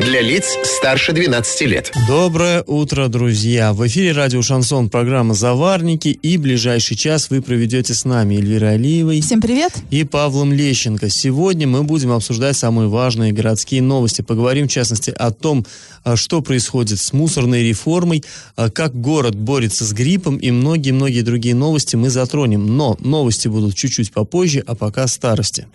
Для 0.00 0.20
лиц 0.20 0.58
старше 0.64 1.12
12 1.12 1.60
лет. 1.62 1.92
Доброе 2.08 2.64
утро, 2.66 3.06
друзья! 3.06 3.72
В 3.72 3.86
эфире 3.86 4.10
радио 4.12 4.42
«Шансон» 4.42 4.90
программа 4.90 5.34
«Заварники» 5.34 6.08
и 6.08 6.36
ближайший 6.36 6.96
час 6.96 7.30
вы 7.30 7.40
проведете 7.40 7.94
с 7.94 8.04
нами 8.04 8.34
Эльвирой 8.34 8.74
Алиевой 8.74 9.20
Всем 9.20 9.40
привет! 9.40 9.72
и 9.90 10.02
Павлом 10.02 10.52
Лещенко. 10.52 11.08
Сегодня 11.10 11.68
мы 11.68 11.84
будем 11.84 12.10
обсуждать 12.10 12.56
самые 12.56 12.88
важные 12.88 13.32
городские 13.32 13.82
новости. 13.82 14.22
Поговорим, 14.22 14.66
в 14.66 14.70
частности, 14.72 15.10
о 15.10 15.30
том, 15.30 15.64
а, 16.02 16.16
что 16.16 16.42
происходит 16.42 16.98
с 16.98 17.12
мусорной 17.12 17.62
реформой, 17.62 18.24
а, 18.56 18.70
как 18.70 19.00
город 19.00 19.36
борется 19.36 19.84
с 19.84 19.92
гриппом 19.92 20.38
и 20.38 20.50
многие-многие 20.50 21.22
другие 21.22 21.54
новости 21.54 21.94
мы 21.94 22.10
затронем. 22.10 22.76
Но 22.76 22.96
новости 22.98 23.46
будут 23.46 23.76
чуть-чуть 23.76 24.12
попозже, 24.12 24.62
а 24.66 24.74
пока 24.74 25.06
старости. 25.06 25.68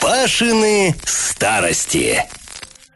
Пашины 0.00 0.94
старости. 1.04 2.24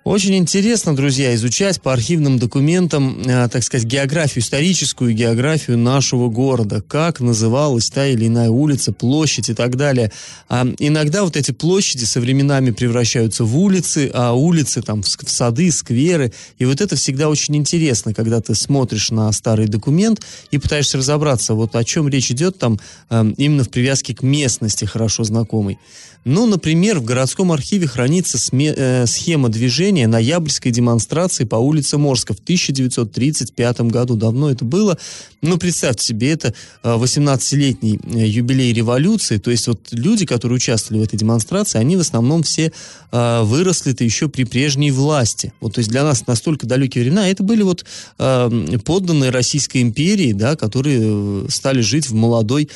Очень 0.05 0.37
интересно, 0.37 0.95
друзья, 0.95 1.35
изучать 1.35 1.81
по 1.81 1.91
архивным 1.91 2.39
документам, 2.39 3.23
э, 3.25 3.49
так 3.49 3.65
сказать, 3.65 3.87
географию, 3.87 4.45
историческую 4.45 5.15
географию 5.15 5.79
нашего 5.79 6.29
города, 6.29 6.83
как 6.83 7.21
называлась 7.21 7.89
та 7.89 8.07
или 8.07 8.27
иная 8.27 8.51
улица, 8.51 8.93
площадь 8.93 9.49
и 9.49 9.55
так 9.55 9.77
далее. 9.77 10.13
А 10.51 10.67
иногда 10.79 11.25
вот 11.25 11.39
эти 11.39 11.53
площади 11.53 12.05
со 12.05 12.21
временами 12.21 12.71
превращаются 12.71 13.45
в 13.45 13.59
улицы, 13.59 14.11
а 14.13 14.35
улицы 14.35 14.83
там 14.83 15.03
в, 15.03 15.07
в 15.07 15.31
сады, 15.31 15.73
скверы. 15.73 16.35
И 16.59 16.67
вот 16.67 16.83
это 16.83 16.97
всегда 16.97 17.31
очень 17.31 17.57
интересно, 17.57 18.13
когда 18.13 18.43
ты 18.43 18.55
смотришь 18.55 19.11
на 19.11 19.33
старый 19.33 19.69
документ 19.69 20.21
и 20.51 20.59
пытаешься 20.59 20.99
разобраться, 20.99 21.55
вот 21.55 21.75
о 21.77 21.83
чем 21.83 22.11
речь 22.11 22.31
идет 22.31 22.59
там 22.59 22.79
э, 23.09 23.25
именно 23.39 23.65
в 23.65 23.71
привязке 23.71 24.15
к 24.15 24.23
местности 24.23 24.85
хорошо 24.85 25.25
знакомой. 25.25 25.79
Ну, 26.25 26.47
например, 26.47 27.01
в 27.01 27.05
городском 27.05 27.53
архиве 27.53 27.87
хранится 27.87 28.39
сме- 28.39 28.75
э, 28.75 29.07
схема 29.07 29.51
движения 29.51 29.94
ноябрьской 30.03 30.73
демонстрации 30.73 31.45
по 31.45 31.57
улице 31.57 31.99
Морска 31.99 32.35
в 32.35 32.39
1935 32.39 33.81
году. 33.83 34.17
Давно 34.17 34.51
это 34.51 34.65
было. 34.65 34.99
Ну, 35.41 35.59
представьте 35.59 36.05
себе, 36.05 36.33
это 36.33 36.55
э, 36.83 36.95
18-летний 36.95 38.01
э, 38.03 38.27
юбилей 38.27 38.73
революции. 38.73 39.39
То 39.39 39.51
есть 39.51 39.69
вот 39.69 39.81
люди, 39.93 40.27
которые 40.27 40.57
участвовали 40.57 41.03
в 41.03 41.05
этой 41.05 41.19
демонстрации, 41.19 41.79
они 41.79 41.97
в 41.97 42.01
основном 42.01 42.43
все 42.43 42.73
э, 43.13 43.43
выросли-то 43.43 44.05
еще 44.05 44.29
при 44.29 44.45
прежней 44.45 44.91
власти. 44.91 45.53
Вот, 45.61 45.75
то 45.75 45.81
есть 45.81 45.91
для 45.91 46.03
нас 46.03 46.27
настолько 46.27 46.67
далекие 46.67 47.05
времена. 47.05 47.29
Это 47.29 47.43
были 47.43 47.63
вот 47.63 47.85
э, 48.19 48.79
подданные 48.85 49.31
Российской 49.31 49.83
империи, 49.83 50.33
да, 50.33 50.57
которые 50.57 51.01
э, 51.03 51.47
стали 51.51 51.81
жить 51.81 52.09
в 52.09 52.15
молодой 52.15 52.69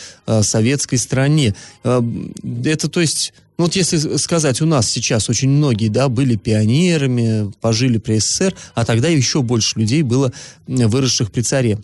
советской 0.43 0.97
стране. 0.97 1.55
Это, 1.85 2.89
то 2.89 3.01
есть, 3.01 3.33
вот 3.59 3.75
если 3.75 4.17
сказать, 4.17 4.61
у 4.61 4.67
нас 4.67 4.89
сейчас 4.89 5.28
очень 5.28 5.51
многие, 5.51 5.89
да, 5.89 6.09
были 6.09 6.37
пионерами, 6.37 7.53
пожили 7.61 7.98
при 7.98 8.19
СССР, 8.20 8.55
а 8.75 8.84
тогда 8.84 9.09
еще 9.09 9.42
больше 9.42 9.78
людей 9.78 10.03
было 10.03 10.33
выросших 10.67 11.33
при 11.33 11.42
царе. 11.42 11.78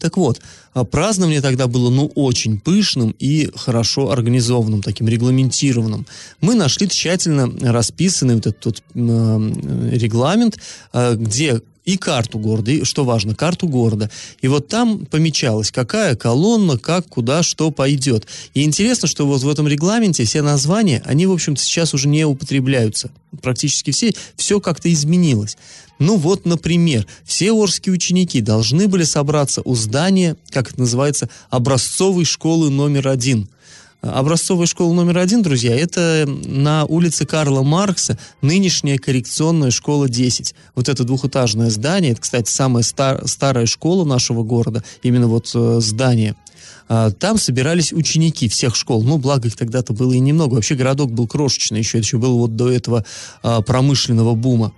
Так 0.00 0.16
вот, 0.16 0.40
а, 0.74 0.84
празднование 0.84 1.40
тогда 1.40 1.66
было, 1.66 1.90
ну, 1.90 2.10
очень 2.14 2.60
пышным 2.60 3.14
и 3.18 3.50
хорошо 3.54 4.10
организованным, 4.10 4.80
таким 4.80 5.08
регламентированным. 5.08 6.06
Мы 6.40 6.54
нашли 6.54 6.88
тщательно 6.88 7.48
расписанный 7.72 8.36
вот 8.36 8.46
этот 8.46 8.82
м, 8.94 9.90
регламент, 9.90 10.58
а, 10.92 11.14
где 11.14 11.62
и 11.88 11.96
карту 11.96 12.38
города, 12.38 12.70
и, 12.70 12.84
что 12.84 13.06
важно, 13.06 13.34
карту 13.34 13.66
города. 13.66 14.10
И 14.42 14.48
вот 14.48 14.68
там 14.68 15.06
помечалось, 15.06 15.70
какая 15.70 16.16
колонна, 16.16 16.76
как, 16.76 17.08
куда, 17.08 17.42
что 17.42 17.70
пойдет. 17.70 18.26
И 18.52 18.62
интересно, 18.62 19.08
что 19.08 19.26
вот 19.26 19.42
в 19.42 19.48
этом 19.48 19.66
регламенте 19.66 20.26
все 20.26 20.42
названия, 20.42 21.02
они, 21.06 21.24
в 21.26 21.32
общем-то, 21.32 21.62
сейчас 21.62 21.94
уже 21.94 22.06
не 22.06 22.26
употребляются. 22.26 23.10
Практически 23.40 23.90
все, 23.90 24.12
все 24.36 24.60
как-то 24.60 24.92
изменилось. 24.92 25.56
Ну 25.98 26.18
вот, 26.18 26.44
например, 26.44 27.06
все 27.24 27.52
орские 27.52 27.94
ученики 27.94 28.42
должны 28.42 28.86
были 28.86 29.04
собраться 29.04 29.62
у 29.64 29.74
здания, 29.74 30.36
как 30.50 30.70
это 30.70 30.80
называется, 30.80 31.30
образцовой 31.48 32.26
школы 32.26 32.68
номер 32.68 33.08
один– 33.08 33.48
Образцовая 34.00 34.66
школа 34.66 34.92
номер 34.92 35.18
один, 35.18 35.42
друзья, 35.42 35.74
это 35.74 36.24
на 36.26 36.84
улице 36.84 37.26
Карла 37.26 37.62
Маркса 37.62 38.16
нынешняя 38.42 38.96
коррекционная 38.96 39.72
школа 39.72 40.08
10. 40.08 40.54
Вот 40.76 40.88
это 40.88 41.02
двухэтажное 41.02 41.68
здание, 41.68 42.12
это, 42.12 42.20
кстати, 42.20 42.48
самая 42.48 42.84
стар, 42.84 43.26
старая 43.26 43.66
школа 43.66 44.04
нашего 44.04 44.44
города, 44.44 44.84
именно 45.02 45.26
вот 45.26 45.50
э, 45.52 45.80
здание. 45.80 46.36
А, 46.88 47.10
Там 47.10 47.38
собирались 47.38 47.92
ученики 47.92 48.48
всех 48.48 48.74
школ. 48.74 49.02
Ну, 49.02 49.18
благо 49.18 49.48
их 49.48 49.56
тогда-то 49.56 49.92
было 49.92 50.12
и 50.12 50.18
немного. 50.18 50.54
Вообще 50.54 50.74
городок 50.74 51.12
был 51.12 51.26
крошечный 51.26 51.80
еще. 51.80 51.98
Это 51.98 52.06
еще 52.06 52.18
было 52.18 52.34
вот 52.34 52.56
до 52.56 52.70
этого 52.70 53.04
а, 53.42 53.62
промышленного 53.62 54.34
бума. 54.34 54.72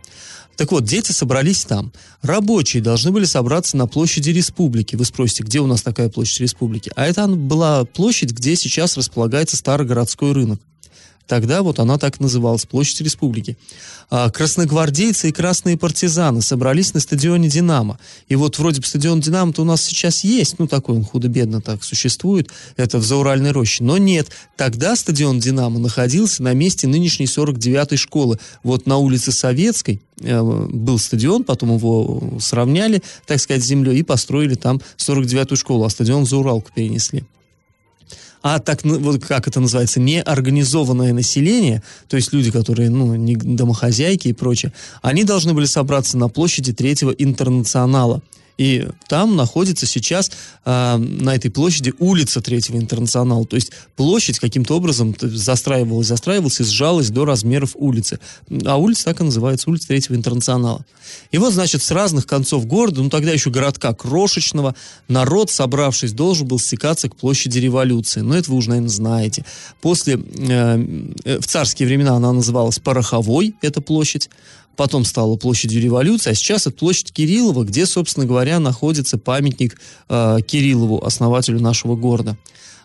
Так 0.57 0.73
вот, 0.73 0.85
дети 0.85 1.13
собрались 1.13 1.65
там. 1.65 1.91
Рабочие 2.21 2.83
должны 2.83 3.13
были 3.13 3.25
собраться 3.25 3.79
на 3.79 3.87
площади 3.87 4.29
Республики. 4.31 4.95
Вы 4.95 5.07
спросите, 5.07 5.43
где 5.43 5.61
у 5.61 5.67
нас 5.67 5.81
такая 5.81 6.11
площадь 6.11 6.41
Республики? 6.41 6.93
А 6.97 7.07
это 7.07 7.27
была 7.29 7.87
площадь, 7.87 8.33
где 8.33 8.57
сейчас 8.57 8.97
располагается 8.97 9.57
старый 9.57 9.87
городской 9.87 10.33
рынок. 10.33 10.61
Тогда 11.31 11.63
вот 11.63 11.79
она 11.79 11.97
так 11.97 12.19
называлась, 12.19 12.67
площадь 12.67 13.03
Республики. 13.03 13.57
А, 14.11 14.31
красногвардейцы 14.31 15.29
и 15.29 15.33
красные 15.33 15.79
партизаны 15.79 16.43
собрались 16.43 16.93
на 16.93 16.99
стадионе 16.99 17.49
«Динамо». 17.49 18.01
И 18.27 18.35
вот 18.35 18.59
вроде 18.59 18.81
бы 18.81 18.87
стадион 18.89 19.21
«Динамо»-то 19.21 19.63
у 19.63 19.65
нас 19.65 19.81
сейчас 19.81 20.25
есть, 20.25 20.59
ну 20.59 20.67
такой 20.67 20.97
он 20.97 21.05
худо-бедно 21.05 21.61
так 21.61 21.85
существует, 21.85 22.51
это 22.77 22.99
в 22.99 23.05
Зауральной 23.05 23.53
роще. 23.53 23.85
Но 23.85 23.97
нет, 23.97 24.33
тогда 24.57 24.97
стадион 24.97 25.39
«Динамо» 25.39 25.79
находился 25.79 26.43
на 26.43 26.53
месте 26.53 26.89
нынешней 26.89 27.27
49-й 27.27 27.97
школы. 27.97 28.41
Вот 28.65 28.89
на 28.89 28.97
улице 28.97 29.31
Советской 29.31 30.03
э, 30.21 30.43
был 30.43 30.99
стадион, 30.99 31.45
потом 31.45 31.77
его 31.77 32.41
сравняли, 32.41 33.05
так 33.29 33.41
сказать, 33.41 33.63
с 33.63 33.67
землей 33.67 34.01
и 34.01 34.03
построили 34.03 34.57
там 34.57 34.81
49-ю 34.97 35.57
школу, 35.57 35.85
а 35.85 35.91
стадион 35.91 36.25
в 36.25 36.29
Зауралку 36.29 36.73
перенесли 36.75 37.23
а 38.43 38.59
так, 38.59 38.85
ну, 38.85 38.99
вот 38.99 39.25
как 39.25 39.49
это 39.49 39.61
называется, 39.61 40.01
неорганизованное 40.01 41.13
население, 41.13 41.83
то 42.09 42.17
есть 42.17 42.33
люди, 42.33 42.51
которые, 42.51 42.91
ну, 42.91 43.15
не 43.15 43.37
домохозяйки 43.37 44.29
и 44.29 44.33
прочее, 44.33 44.73
они 45.03 45.25
должны 45.25 45.53
были 45.53 45.67
собраться 45.67 46.17
на 46.17 46.29
площади 46.29 46.73
Третьего 46.73 47.11
Интернационала. 47.11 48.23
И 48.61 48.87
там 49.09 49.37
находится 49.37 49.87
сейчас 49.87 50.31
э, 50.67 50.97
на 50.99 51.35
этой 51.35 51.51
площади 51.51 51.95
улица 51.99 52.43
Третьего 52.43 52.77
Интернационала. 52.77 53.47
То 53.47 53.57
есть 53.57 53.73
площадь 53.97 54.39
каким-то 54.39 54.77
образом 54.77 55.17
застраивалась, 55.19 56.09
застраивалась 56.09 56.61
и 56.61 56.65
сжалась 56.65 57.09
до 57.09 57.25
размеров 57.25 57.71
улицы. 57.75 58.21
А 58.67 58.77
улица 58.77 59.05
так 59.05 59.23
и 59.23 59.25
называется, 59.25 59.71
улица 59.71 59.89
Третьего 59.89 60.15
Интернационала. 60.15 60.85
И 61.31 61.39
вот, 61.39 61.55
значит, 61.55 61.83
с 61.83 61.91
разных 61.91 62.27
концов 62.27 62.67
города, 62.67 63.01
ну 63.01 63.09
тогда 63.09 63.33
еще 63.33 63.49
городка 63.49 63.95
крошечного, 63.95 64.75
народ, 65.09 65.51
собравшись, 65.51 66.13
должен 66.13 66.47
был 66.47 66.59
стекаться 66.59 67.09
к 67.09 67.17
площади 67.17 67.59
революции. 67.61 68.21
Но 68.21 68.37
это 68.37 68.51
вы 68.51 68.59
уже, 68.59 68.69
наверное, 68.69 68.91
знаете. 68.91 69.47
После, 69.81 70.17
э, 70.17 71.39
в 71.41 71.47
царские 71.47 71.89
времена 71.89 72.15
она 72.15 72.31
называлась 72.35 72.79
Пороховой, 72.79 73.55
эта 73.63 73.81
площадь 73.81 74.29
потом 74.81 75.05
стала 75.05 75.37
площадью 75.37 75.83
революции, 75.83 76.31
а 76.31 76.35
сейчас 76.35 76.67
это 76.67 76.75
площадь 76.75 77.13
Кириллова, 77.13 77.65
где, 77.65 77.85
собственно 77.85 78.25
говоря, 78.25 78.59
находится 78.61 79.19
памятник 79.19 79.79
э, 80.09 80.39
Кириллову, 80.47 81.05
основателю 81.05 81.61
нашего 81.61 81.97
города. 81.97 82.39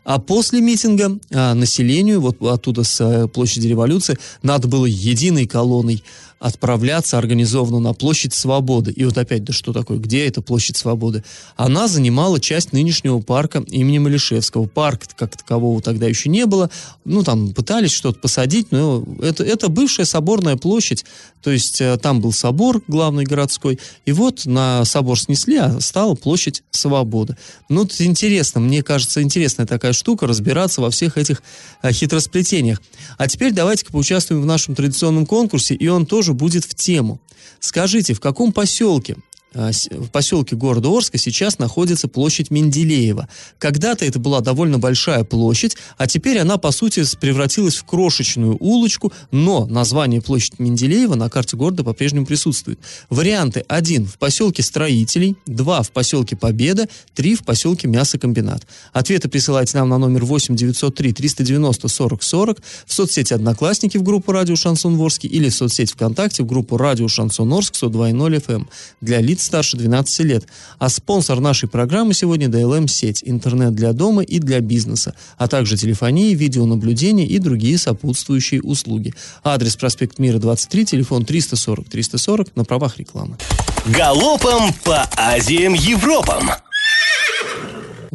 А 0.03 0.19
после 0.19 0.59
митинга 0.59 1.17
э, 1.29 1.53
населению, 1.53 2.19
вот 2.19 2.41
оттуда 2.41 2.84
с 2.84 3.00
э, 3.00 3.29
площади 3.29 3.67
революции, 3.67 4.17
надо 4.44 4.67
было 4.67 4.85
единой 4.85 5.47
колонной 5.47 6.03
отправляться 6.45 7.17
организованно 7.17 7.79
на 7.79 7.93
площадь 7.93 8.31
Свободы. 8.31 8.91
И 8.91 9.03
вот 9.03 9.17
опять, 9.17 9.43
да 9.43 9.51
что 9.51 9.73
такое, 9.73 9.97
где 9.97 10.27
эта 10.27 10.43
площадь 10.43 10.77
Свободы? 10.77 11.23
Она 11.55 11.87
занимала 11.87 12.39
часть 12.39 12.71
нынешнего 12.71 13.19
парка 13.19 13.63
имени 13.67 13.97
Малишевского. 13.97 14.67
Парк 14.67 15.01
как 15.15 15.35
такового 15.35 15.81
тогда 15.81 16.05
еще 16.05 16.29
не 16.29 16.45
было. 16.45 16.69
Ну, 17.03 17.23
там 17.23 17.51
пытались 17.55 17.93
что-то 17.93 18.19
посадить, 18.19 18.71
но 18.71 19.03
это, 19.23 19.43
это 19.43 19.69
бывшая 19.69 20.05
соборная 20.05 20.55
площадь. 20.55 21.03
То 21.41 21.49
есть 21.49 21.81
э, 21.81 21.97
там 21.97 22.21
был 22.21 22.31
собор 22.31 22.83
главный 22.87 23.23
городской. 23.23 23.79
И 24.05 24.11
вот 24.11 24.45
на 24.45 24.85
собор 24.85 25.19
снесли, 25.19 25.57
а 25.57 25.79
стала 25.81 26.13
площадь 26.13 26.61
Свободы. 26.69 27.37
Ну, 27.69 27.85
это 27.85 28.05
интересно. 28.05 28.61
Мне 28.61 28.83
кажется, 28.83 29.23
интересная 29.23 29.65
такая 29.65 29.93
штука 29.93 30.27
разбираться 30.27 30.81
во 30.81 30.91
всех 30.91 31.17
этих 31.17 31.41
а, 31.81 31.91
хитросплетениях. 31.91 32.81
А 33.17 33.27
теперь 33.27 33.51
давайте-ка 33.51 33.91
поучаствуем 33.91 34.43
в 34.43 34.45
нашем 34.45 34.75
традиционном 34.75 35.25
конкурсе, 35.25 35.73
и 35.73 35.87
он 35.87 36.05
тоже 36.05 36.34
будет 36.35 36.66
в 36.66 36.76
тему. 36.76 37.20
Скажите, 37.59 38.14
в 38.14 38.20
каком 38.20 38.52
поселке 38.52 39.17
в 39.55 40.09
поселке 40.09 40.55
города 40.55 40.90
Орска 40.90 41.17
сейчас 41.17 41.59
находится 41.59 42.07
площадь 42.07 42.52
Менделеева. 42.52 43.29
Когда-то 43.57 44.05
это 44.05 44.19
была 44.19 44.41
довольно 44.41 44.79
большая 44.79 45.23
площадь, 45.23 45.78
а 45.97 46.07
теперь 46.07 46.40
она, 46.40 46.57
по 46.57 46.72
сути, 46.72 47.03
превратилась 47.19 47.75
в 47.75 47.85
крошечную 47.85 48.57
улочку, 48.59 49.13
но 49.31 49.66
название 49.66 50.22
площадь 50.22 50.59
Менделеева 50.59 51.16
на 51.16 51.29
карте 51.29 51.55
города 51.55 51.84
по-прежнему 51.84 52.25
присутствует. 52.25 52.79
Варианты 53.09 53.63
1 53.67 54.05
в 54.05 54.17
поселке 54.17 54.61
Строителей, 54.61 55.37
2 55.46 55.84
в 55.84 55.91
поселке 55.91 56.35
Победа, 56.35 56.90
3 57.13 57.35
в 57.35 57.46
поселке 57.46 57.87
Мясокомбинат. 57.87 58.67
Ответы 58.91 59.29
присылайте 59.29 59.78
нам 59.78 59.90
на 59.90 59.97
номер 59.97 60.25
8 60.25 60.55
903 60.55 61.13
390 61.13 61.87
40 61.87 62.23
40 62.23 62.61
в 62.85 62.93
соцсети 62.93 63.34
Одноклассники 63.34 63.97
в 63.97 64.03
группу 64.03 64.34
Радио 64.34 64.55
Шансон 64.55 64.97
Ворске 64.97 65.29
или 65.29 65.47
в 65.49 65.55
соцсети 65.55 65.93
ВКонтакте 65.93 66.43
в 66.43 66.46
группу 66.46 66.75
Радио 66.75 67.07
Шансон 67.07 67.53
Орск 67.53 67.75
102.0 67.75 68.46
FM 68.46 68.67
для 69.02 69.22
лиц 69.22 69.44
старше 69.45 69.77
12 69.77 70.19
лет. 70.25 70.45
А 70.79 70.89
спонсор 70.89 71.39
нашей 71.39 71.69
программы 71.69 72.13
сегодня 72.13 72.47
DLM 72.47 72.87
сеть, 72.87 73.21
интернет 73.25 73.73
для 73.73 73.93
дома 73.93 74.23
и 74.23 74.39
для 74.39 74.59
бизнеса, 74.59 75.15
а 75.37 75.47
также 75.47 75.77
телефонии, 75.77 76.33
видеонаблюдение 76.33 77.27
и 77.27 77.39
другие 77.39 77.77
сопутствующие 77.77 78.61
услуги. 78.61 79.13
Адрес 79.43 79.75
проспект 79.75 80.19
Мира 80.19 80.39
23, 80.39 80.85
телефон 80.85 81.25
340 81.25 81.87
340 81.87 82.55
на 82.55 82.65
правах 82.65 82.97
рекламы. 82.97 83.37
Галопом 83.85 84.73
по 84.83 85.07
Азиям 85.15 85.73
Европам! 85.73 86.49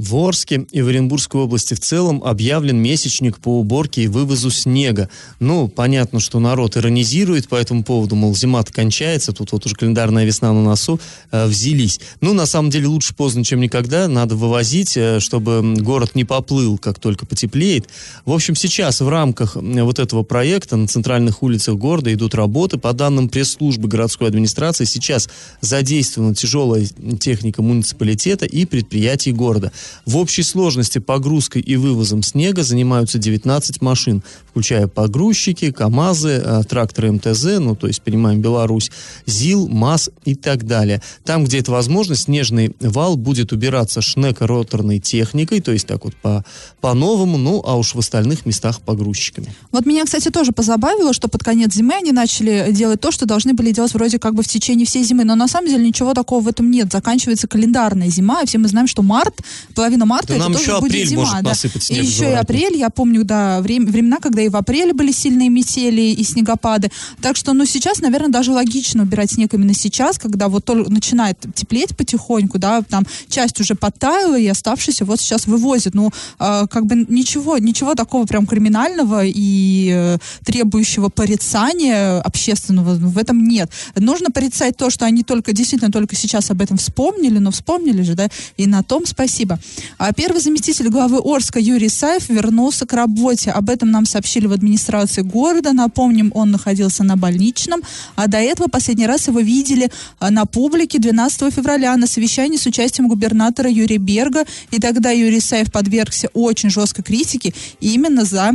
В 0.01 0.17
Орске 0.17 0.67
и 0.73 0.81
в 0.81 0.89
Оренбургской 0.89 1.43
области 1.43 1.75
в 1.75 1.81
целом 1.81 2.25
объявлен 2.25 2.79
месячник 2.79 3.39
по 3.39 3.61
уборке 3.61 4.05
и 4.05 4.09
вывозу 4.09 4.51
снега. 4.51 5.11
Ну, 5.41 5.69
понятно, 5.69 6.21
что 6.21 6.41
народ 6.41 6.79
иронизирует 6.79 7.49
по 7.49 7.57
этому 7.57 7.85
поводу, 7.85 8.17
мол, 8.17 8.35
зима-то 8.35 8.73
кончается, 8.73 9.33
тут 9.33 9.53
вот 9.53 9.67
уже 9.67 9.75
календарная 9.75 10.25
весна 10.25 10.55
на 10.55 10.63
носу, 10.63 10.99
э, 11.33 11.47
взялись. 11.47 12.01
Ну, 12.23 12.33
на 12.33 12.47
самом 12.47 12.71
деле, 12.71 12.87
лучше 12.87 13.15
поздно, 13.15 13.45
чем 13.45 13.61
никогда, 13.61 14.09
надо 14.09 14.37
вывозить, 14.37 14.97
э, 14.97 15.21
чтобы 15.21 15.75
город 15.77 16.15
не 16.15 16.25
поплыл, 16.25 16.79
как 16.79 16.99
только 16.99 17.27
потеплеет. 17.27 17.87
В 18.25 18.33
общем, 18.33 18.57
сейчас 18.57 19.03
в 19.03 19.09
рамках 19.09 19.57
вот 19.57 19.99
этого 19.99 20.23
проекта 20.23 20.77
на 20.77 20.89
центральных 20.89 21.43
улицах 21.43 21.75
города 21.75 22.13
идут 22.13 22.35
работы. 22.35 22.79
По 22.79 22.95
данным 22.95 23.29
пресс-службы 23.29 23.87
городской 23.87 24.29
администрации, 24.29 24.87
сейчас 24.87 25.29
задействована 25.61 26.35
тяжелая 26.35 26.87
техника 27.21 27.61
муниципалитета 27.61 28.47
и 28.47 28.65
предприятий 28.65 29.33
города. 29.33 29.73
В 30.07 30.17
общей 30.17 30.43
сложности 30.43 30.99
погрузкой 30.99 31.63
и 31.63 31.77
вывозом 31.77 32.23
снега 32.23 32.63
занимаются 32.63 33.19
19 33.19 33.81
машин, 33.83 34.23
включая 34.51 34.87
погрузчики, 34.87 35.71
КАМАЗы, 35.71 36.43
э, 36.45 36.63
тракторы 36.69 37.13
МТЗ, 37.13 37.59
ну, 37.61 37.77
то 37.77 37.87
есть, 37.87 38.03
понимаем, 38.03 38.41
Беларусь, 38.41 38.91
ЗИЛ, 39.27 39.69
МАЗ 39.69 40.11
и 40.25 40.35
так 40.35 40.67
далее. 40.67 41.01
Там, 41.25 41.45
где 41.45 41.61
это 41.61 41.71
возможно, 41.71 42.17
снежный 42.17 42.75
вал 42.81 43.17
будет 43.17 43.53
убираться 43.53 44.01
шнеко-роторной 44.01 44.99
техникой, 44.99 45.61
то 45.61 45.73
есть 45.73 45.87
так 45.87 46.05
вот 46.05 46.15
по, 46.17 46.45
по-новому, 46.81 47.39
ну, 47.39 47.63
а 47.65 47.77
уж 47.77 47.95
в 47.95 47.99
остальных 47.99 48.47
местах 48.47 48.81
погрузчиками. 48.81 49.55
Вот 49.73 49.87
меня, 49.87 50.05
кстати, 50.05 50.31
тоже 50.31 50.53
позабавило, 50.53 51.13
что 51.13 51.29
под 51.29 51.43
конец 51.43 51.75
зимы 51.75 51.95
они 51.95 52.13
начали 52.13 52.69
делать 52.71 53.01
то, 53.01 53.11
что 53.11 53.27
должны 53.27 53.55
были 53.55 53.71
делать 53.71 53.95
вроде 53.95 54.19
как 54.19 54.35
бы 54.35 54.43
в 54.43 54.49
течение 54.49 54.87
всей 54.87 55.05
зимы, 55.05 55.25
но 55.25 55.35
на 55.35 55.49
самом 55.49 55.69
деле 55.69 55.87
ничего 55.87 56.15
такого 56.15 56.43
в 56.43 56.49
этом 56.49 56.71
нет. 56.71 56.93
Заканчивается 56.93 57.47
календарная 57.47 58.09
зима, 58.09 58.43
и 58.43 58.47
все 58.47 58.59
мы 58.59 58.69
знаем, 58.69 58.87
что 58.87 59.03
март 59.03 59.41
половина 59.75 60.07
марта 60.07 60.29
да 60.29 60.35
это 60.35 60.43
нам 60.45 60.53
тоже 60.53 60.65
еще 60.65 60.81
будет 60.81 60.91
апрель 60.91 61.07
зима. 61.07 61.21
может 61.23 61.43
да. 61.43 61.53
И 61.95 61.95
еще 61.95 62.31
и 62.31 62.35
апрель, 62.35 62.77
я 62.77 62.91
помню, 62.91 63.25
да, 63.25 63.61
время, 63.61 63.87
времена, 63.87 64.19
когда 64.19 64.40
и 64.41 64.49
в 64.49 64.57
апреле 64.57 64.93
были 64.93 65.13
сильные 65.13 65.49
метели 65.49 66.01
и 66.01 66.25
снегопады. 66.25 66.91
Так 67.21 67.37
что, 67.37 67.53
ну, 67.53 67.65
сейчас, 67.65 68.01
наверное, 68.01 68.31
даже 68.31 68.53
логично 68.53 69.03
убирать 69.03 69.33
снег 69.33 69.55
именно 69.55 69.75
сейчас, 69.75 70.19
когда 70.19 70.49
вот 70.49 70.65
только 70.65 70.91
начинает 70.91 71.39
теплеть 71.55 71.97
потихоньку, 71.97 72.59
да, 72.59 72.83
там 72.83 73.07
часть 73.29 73.61
уже 73.61 73.75
подтаяла, 73.75 74.39
и 74.39 74.47
оставшиеся 74.47 75.05
вот 75.05 75.21
сейчас 75.21 75.47
вывозят. 75.47 75.95
Ну, 75.95 76.11
э, 76.39 76.67
как 76.71 76.87
бы 76.87 77.07
ничего, 77.09 77.59
ничего 77.59 77.95
такого 77.95 78.27
прям 78.27 78.47
криминального 78.47 79.25
и 79.25 79.91
э, 79.93 80.19
требующего 80.45 81.09
порицания 81.09 82.21
общественного 82.21 82.95
в 82.95 83.19
этом 83.19 83.47
нет. 83.47 83.71
Нужно 83.97 84.31
порицать 84.31 84.77
то, 84.77 84.91
что 84.91 85.05
они 85.05 85.23
только, 85.23 85.53
действительно, 85.53 85.91
только 85.91 86.17
сейчас 86.17 86.51
об 86.51 86.61
этом 86.63 86.77
вспомнили, 86.77 87.39
но 87.39 87.51
вспомнили 87.51 88.03
же, 88.03 88.15
да, 88.15 88.29
и 88.57 88.67
на 88.67 88.83
том 88.83 89.07
спасибо. 89.07 89.59
А 89.99 90.13
первый 90.13 90.41
заместитель 90.41 90.89
главы 90.89 91.19
Орска 91.23 91.59
Юрий 91.59 91.89
Саев 91.89 92.29
вернулся 92.29 92.87
к 92.87 92.93
работе. 92.93 93.51
Об 93.51 93.69
этом 93.71 93.91
нам 93.91 94.07
сообщили 94.07 94.30
в 94.39 94.53
администрации 94.53 95.23
города. 95.23 95.73
Напомним, 95.73 96.31
он 96.35 96.51
находился 96.51 97.05
на 97.05 97.17
больничном, 97.17 97.81
а 98.17 98.27
до 98.27 98.39
этого 98.39 98.69
последний 98.69 99.07
раз 99.07 99.29
его 99.29 99.41
видели 99.41 99.91
а, 100.19 100.31
на 100.31 100.47
публике 100.47 100.99
12 100.99 101.53
февраля 101.53 101.97
на 101.97 102.07
совещании 102.07 102.57
с 102.57 102.67
участием 102.67 103.09
губернатора 103.09 103.71
Юрия 103.71 103.99
Берга. 103.99 104.45
И 104.71 104.79
тогда 104.79 105.11
Юрий 105.11 105.41
Саев 105.41 105.73
подвергся 105.73 106.29
очень 106.35 106.71
жесткой 106.71 107.05
критике 107.05 107.53
именно 107.81 108.25
за 108.25 108.53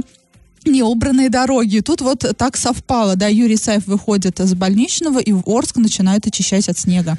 неубранные 0.65 1.29
дороги. 1.29 1.79
Тут 1.79 2.01
вот 2.01 2.25
так 2.37 2.57
совпало, 2.57 3.15
да, 3.15 3.27
Юрий 3.27 3.57
Саев 3.57 3.85
выходит 3.87 4.39
из 4.39 4.53
больничного 4.53 5.19
и 5.19 5.31
в 5.31 5.43
Орск 5.45 5.77
начинает 5.77 6.25
очищать 6.27 6.69
от 6.69 6.77
снега. 6.77 7.17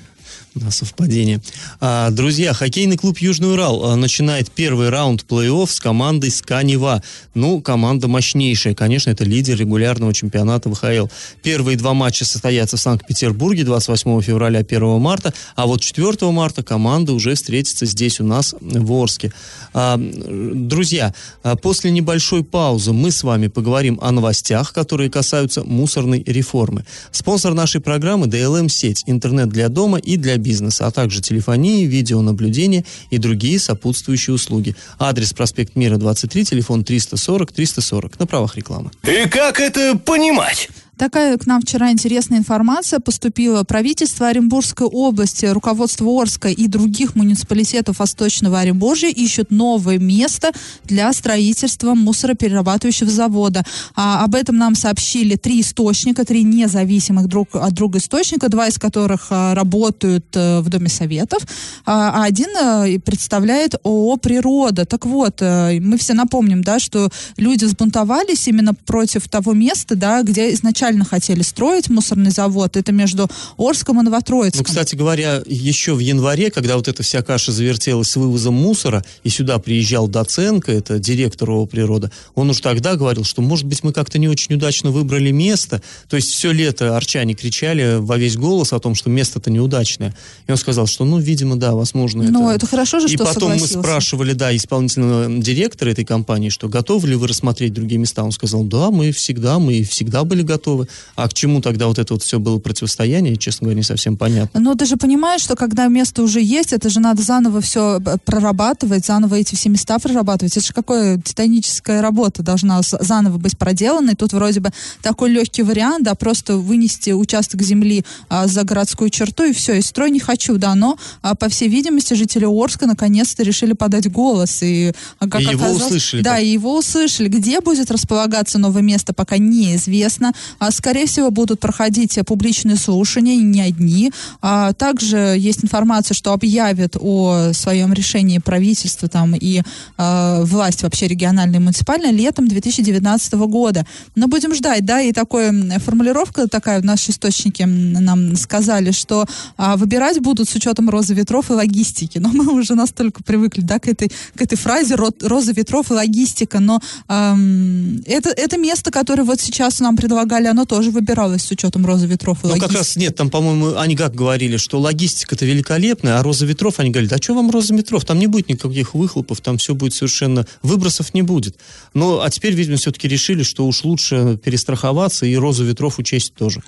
Да, 0.54 0.70
совпадение. 0.70 1.42
А, 1.80 2.10
друзья, 2.10 2.54
хоккейный 2.54 2.96
клуб 2.96 3.18
Южный 3.18 3.52
Урал 3.52 3.84
а, 3.84 3.96
начинает 3.96 4.50
первый 4.50 4.88
раунд 4.88 5.26
плей-офф 5.28 5.70
с 5.70 5.80
командой 5.80 6.30
Сканева. 6.30 7.02
Ну, 7.34 7.60
команда 7.60 8.08
мощнейшая. 8.08 8.74
Конечно, 8.74 9.10
это 9.10 9.24
лидер 9.24 9.58
регулярного 9.58 10.14
чемпионата 10.14 10.70
ВХЛ. 10.70 11.08
Первые 11.42 11.76
два 11.76 11.92
матча 11.92 12.24
состоятся 12.24 12.78
в 12.78 12.80
Санкт-Петербурге 12.80 13.64
28 13.64 14.22
февраля 14.22 14.60
1 14.60 14.98
марта, 14.98 15.34
а 15.56 15.66
вот 15.66 15.82
4 15.82 16.30
марта 16.30 16.62
команда 16.62 17.12
уже 17.12 17.34
встретится 17.34 17.84
здесь 17.84 18.20
у 18.20 18.24
нас 18.24 18.54
в 18.60 18.92
Орске. 18.92 19.32
А, 19.74 19.98
друзья, 19.98 21.12
а, 21.42 21.56
после 21.56 21.90
небольшой 21.90 22.44
паузы 22.44 22.92
мы 22.92 23.10
с 23.10 23.22
вами 23.22 23.48
поговорим 23.48 23.98
о 24.00 24.10
новостях, 24.10 24.72
которые 24.72 25.10
касаются 25.10 25.64
мусорной 25.64 26.22
реформы. 26.26 26.86
Спонсор 27.10 27.52
нашей 27.52 27.80
программы 27.82 28.26
DLM-сеть, 28.26 29.04
интернет 29.06 29.50
для 29.50 29.68
дома 29.68 29.98
и 29.98 30.15
для 30.16 30.36
бизнеса, 30.36 30.86
а 30.86 30.90
также 30.90 31.20
телефонии, 31.20 31.86
видеонаблюдение 31.86 32.84
и 33.10 33.18
другие 33.18 33.58
сопутствующие 33.58 34.34
услуги. 34.34 34.74
Адрес 34.98 35.32
проспект 35.32 35.76
Мира 35.76 35.96
23, 35.96 36.44
телефон 36.44 36.84
340 36.84 37.52
340 37.52 38.18
на 38.18 38.26
правах 38.26 38.56
рекламы. 38.56 38.90
И 39.02 39.28
как 39.28 39.60
это 39.60 39.96
понимать? 39.98 40.68
Такая 40.98 41.36
к 41.36 41.46
нам 41.46 41.60
вчера 41.60 41.92
интересная 41.92 42.38
информация 42.38 43.00
поступила. 43.00 43.64
Правительство 43.64 44.28
Оренбургской 44.28 44.86
области, 44.86 45.44
руководство 45.44 46.06
Орска 46.22 46.48
и 46.48 46.66
других 46.68 47.14
муниципалитетов 47.14 47.98
Восточного 47.98 48.60
Оренбуржья 48.60 49.10
ищут 49.10 49.50
новое 49.50 49.98
место 49.98 50.52
для 50.84 51.12
строительства 51.12 51.94
мусороперерабатывающего 51.94 53.10
завода. 53.10 53.62
А, 53.94 54.24
об 54.24 54.34
этом 54.34 54.56
нам 54.56 54.74
сообщили 54.74 55.36
три 55.36 55.60
источника, 55.60 56.24
три 56.24 56.42
независимых 56.44 57.28
друг 57.28 57.48
от 57.52 57.74
друга 57.74 57.98
источника, 57.98 58.48
два 58.48 58.68
из 58.68 58.78
которых 58.78 59.26
а, 59.28 59.54
работают 59.54 60.24
а, 60.34 60.62
в 60.62 60.70
Доме 60.70 60.88
Советов, 60.88 61.46
а 61.84 62.24
один 62.24 62.48
а, 62.56 62.86
представляет 63.04 63.74
ООО 63.84 64.16
«Природа». 64.16 64.86
Так 64.86 65.04
вот, 65.04 65.42
а, 65.42 65.72
мы 65.78 65.98
все 65.98 66.14
напомним, 66.14 66.62
да, 66.62 66.78
что 66.78 67.10
люди 67.36 67.66
сбунтовались 67.66 68.48
именно 68.48 68.72
против 68.72 69.28
того 69.28 69.52
места, 69.52 69.94
да, 69.94 70.22
где 70.22 70.54
изначально 70.54 70.85
изначально 70.86 71.04
хотели 71.04 71.42
строить 71.42 71.88
мусорный 71.88 72.30
завод. 72.30 72.76
Это 72.76 72.92
между 72.92 73.28
Орском 73.56 74.00
и 74.00 74.04
Новотроицком. 74.04 74.60
Ну, 74.60 74.64
кстати 74.64 74.94
говоря, 74.94 75.42
еще 75.46 75.94
в 75.94 75.98
январе, 75.98 76.50
когда 76.50 76.76
вот 76.76 76.88
эта 76.88 77.02
вся 77.02 77.22
каша 77.22 77.52
завертелась 77.52 78.10
с 78.10 78.16
вывозом 78.16 78.54
мусора, 78.54 79.04
и 79.24 79.28
сюда 79.28 79.58
приезжал 79.58 80.08
Доценко, 80.08 80.70
это 80.72 80.98
директор 80.98 81.50
ООО 81.50 81.66
«Природа», 81.66 82.10
он 82.34 82.50
уже 82.50 82.62
тогда 82.62 82.94
говорил, 82.96 83.24
что, 83.24 83.42
может 83.42 83.66
быть, 83.66 83.82
мы 83.82 83.92
как-то 83.92 84.18
не 84.18 84.28
очень 84.28 84.54
удачно 84.54 84.90
выбрали 84.90 85.30
место. 85.30 85.82
То 86.08 86.16
есть 86.16 86.28
все 86.28 86.52
лето 86.52 86.96
арчане 86.96 87.34
кричали 87.34 87.98
во 87.98 88.16
весь 88.16 88.36
голос 88.36 88.72
о 88.72 88.78
том, 88.78 88.94
что 88.94 89.10
место-то 89.10 89.50
неудачное. 89.50 90.14
И 90.46 90.52
он 90.52 90.56
сказал, 90.56 90.86
что, 90.86 91.04
ну, 91.04 91.18
видимо, 91.18 91.56
да, 91.56 91.74
возможно, 91.74 92.22
Ну, 92.22 92.48
это... 92.48 92.56
это 92.56 92.66
хорошо 92.66 93.00
же, 93.00 93.08
И 93.08 93.16
что 93.16 93.24
потом 93.24 93.56
мы 93.56 93.66
спрашивали, 93.66 94.32
да, 94.32 94.54
исполнительного 94.54 95.42
директора 95.42 95.90
этой 95.90 96.04
компании, 96.04 96.50
что 96.50 96.68
готовы 96.68 97.08
ли 97.08 97.16
вы 97.16 97.28
рассмотреть 97.28 97.72
другие 97.72 97.98
места. 97.98 98.22
Он 98.22 98.32
сказал, 98.32 98.64
да, 98.64 98.90
мы 98.90 99.10
всегда, 99.12 99.58
мы 99.58 99.82
всегда 99.82 100.24
были 100.24 100.42
готовы. 100.42 100.75
А 101.14 101.28
к 101.28 101.34
чему 101.34 101.60
тогда 101.60 101.86
вот 101.86 101.98
это 101.98 102.14
вот 102.14 102.22
все 102.22 102.38
было 102.38 102.58
противостояние, 102.58 103.36
честно 103.36 103.66
говоря, 103.66 103.78
не 103.78 103.82
совсем 103.84 104.16
понятно. 104.16 104.60
Но 104.60 104.74
ты 104.74 104.86
же 104.86 104.96
понимаешь, 104.96 105.40
что 105.40 105.56
когда 105.56 105.86
место 105.88 106.22
уже 106.22 106.40
есть, 106.40 106.72
это 106.72 106.88
же 106.90 107.00
надо 107.00 107.22
заново 107.22 107.60
все 107.60 108.00
прорабатывать, 108.24 109.06
заново 109.06 109.36
эти 109.36 109.54
все 109.54 109.68
места 109.68 109.98
прорабатывать. 109.98 110.56
Это 110.56 110.66
же 110.66 110.72
какая 110.72 111.20
титаническая 111.20 112.02
работа 112.02 112.42
должна 112.42 112.80
заново 112.82 113.38
быть 113.38 113.56
проделана. 113.58 114.10
И 114.10 114.14
тут 114.14 114.32
вроде 114.32 114.60
бы 114.60 114.70
такой 115.02 115.30
легкий 115.30 115.62
вариант, 115.62 116.04
да, 116.04 116.14
просто 116.14 116.56
вынести 116.56 117.10
участок 117.10 117.62
земли 117.62 118.04
а, 118.28 118.46
за 118.46 118.64
городскую 118.64 119.10
черту 119.10 119.44
и 119.44 119.52
все, 119.52 119.78
и 119.78 119.80
строй 119.82 120.10
не 120.10 120.20
хочу, 120.20 120.56
да, 120.58 120.74
но, 120.74 120.98
а, 121.22 121.34
по 121.34 121.48
всей 121.48 121.68
видимости, 121.68 122.14
жители 122.14 122.44
Орска 122.44 122.86
наконец-то 122.86 123.42
решили 123.42 123.72
подать 123.72 124.10
голос. 124.10 124.62
И, 124.62 124.92
а, 125.18 125.28
как 125.28 125.40
И 125.40 125.44
его 125.44 125.70
услышали, 125.70 126.22
Да, 126.22 126.38
и 126.38 126.48
его 126.48 126.76
услышали. 126.76 127.28
Где 127.28 127.60
будет 127.60 127.90
располагаться 127.90 128.58
новое 128.58 128.82
место, 128.82 129.12
пока 129.12 129.38
неизвестно. 129.38 130.32
А, 130.58 130.65
скорее 130.70 131.06
всего, 131.06 131.30
будут 131.30 131.60
проходить 131.60 132.18
публичные 132.26 132.76
слушания, 132.76 133.36
не 133.36 133.60
одни. 133.60 134.12
А, 134.40 134.72
также 134.72 135.36
есть 135.38 135.64
информация, 135.64 136.14
что 136.14 136.32
объявят 136.32 136.96
о 136.98 137.52
своем 137.52 137.92
решении 137.92 138.38
правительства 138.38 139.08
там 139.08 139.34
и 139.34 139.62
а, 139.96 140.42
власть 140.44 140.82
вообще 140.82 141.08
региональная 141.08 141.60
и 141.60 141.62
муниципальная 141.62 142.12
летом 142.12 142.48
2019 142.48 143.34
года. 143.34 143.86
Но 144.14 144.28
будем 144.28 144.54
ждать, 144.54 144.84
да, 144.84 145.00
и 145.00 145.12
такая 145.12 145.52
формулировка 145.78 146.48
такая 146.48 146.80
в 146.80 146.84
наши 146.84 147.10
источники 147.10 147.62
нам 147.62 148.36
сказали, 148.36 148.90
что 148.90 149.26
а, 149.56 149.76
выбирать 149.76 150.20
будут 150.20 150.48
с 150.48 150.54
учетом 150.54 150.90
розы 150.90 151.14
ветров 151.14 151.50
и 151.50 151.54
логистики. 151.54 152.18
Но 152.18 152.28
мы 152.32 152.52
уже 152.52 152.74
настолько 152.74 153.22
привыкли, 153.22 153.62
да, 153.62 153.78
к 153.78 153.88
этой, 153.88 154.10
к 154.34 154.42
этой 154.42 154.56
фразе 154.56 154.94
роза 154.94 155.52
ветров 155.52 155.90
и 155.90 155.94
логистика. 155.94 156.60
Но 156.60 156.80
эм, 157.08 158.02
это, 158.06 158.30
это 158.30 158.58
место, 158.58 158.90
которое 158.90 159.24
вот 159.24 159.40
сейчас 159.40 159.80
нам 159.80 159.96
предлагали, 159.96 160.46
оно 160.56 160.64
тоже 160.64 160.90
выбиралось 160.90 161.42
с 161.42 161.50
учетом 161.50 161.84
розы 161.84 162.06
ветров 162.06 162.42
и 162.42 162.46
ну, 162.46 162.58
как 162.58 162.72
раз 162.72 162.96
нет, 162.96 163.14
там, 163.14 163.28
по-моему, 163.28 163.76
они 163.76 163.94
как 163.94 164.14
говорили, 164.14 164.56
что 164.56 164.80
логистика-то 164.80 165.44
великолепная, 165.44 166.18
а 166.18 166.22
роза 166.22 166.46
ветров, 166.46 166.80
они 166.80 166.90
говорят, 166.90 167.12
а 167.12 167.22
что 167.22 167.34
вам 167.34 167.50
роза 167.50 167.74
ветров? 167.74 168.04
Там 168.06 168.18
не 168.18 168.26
будет 168.26 168.48
никаких 168.48 168.94
выхлопов, 168.94 169.40
там 169.40 169.58
все 169.58 169.74
будет 169.74 169.92
совершенно... 169.92 170.46
Выбросов 170.62 171.12
не 171.12 171.22
будет. 171.22 171.56
Но, 171.92 172.22
а 172.22 172.30
теперь, 172.30 172.54
видимо, 172.54 172.78
все-таки 172.78 173.06
решили, 173.06 173.42
что 173.42 173.66
уж 173.66 173.84
лучше 173.84 174.38
перестраховаться 174.42 175.26
и 175.26 175.36
розу 175.36 175.64
ветров 175.64 175.98
учесть 175.98 176.34
тоже. 176.34 176.62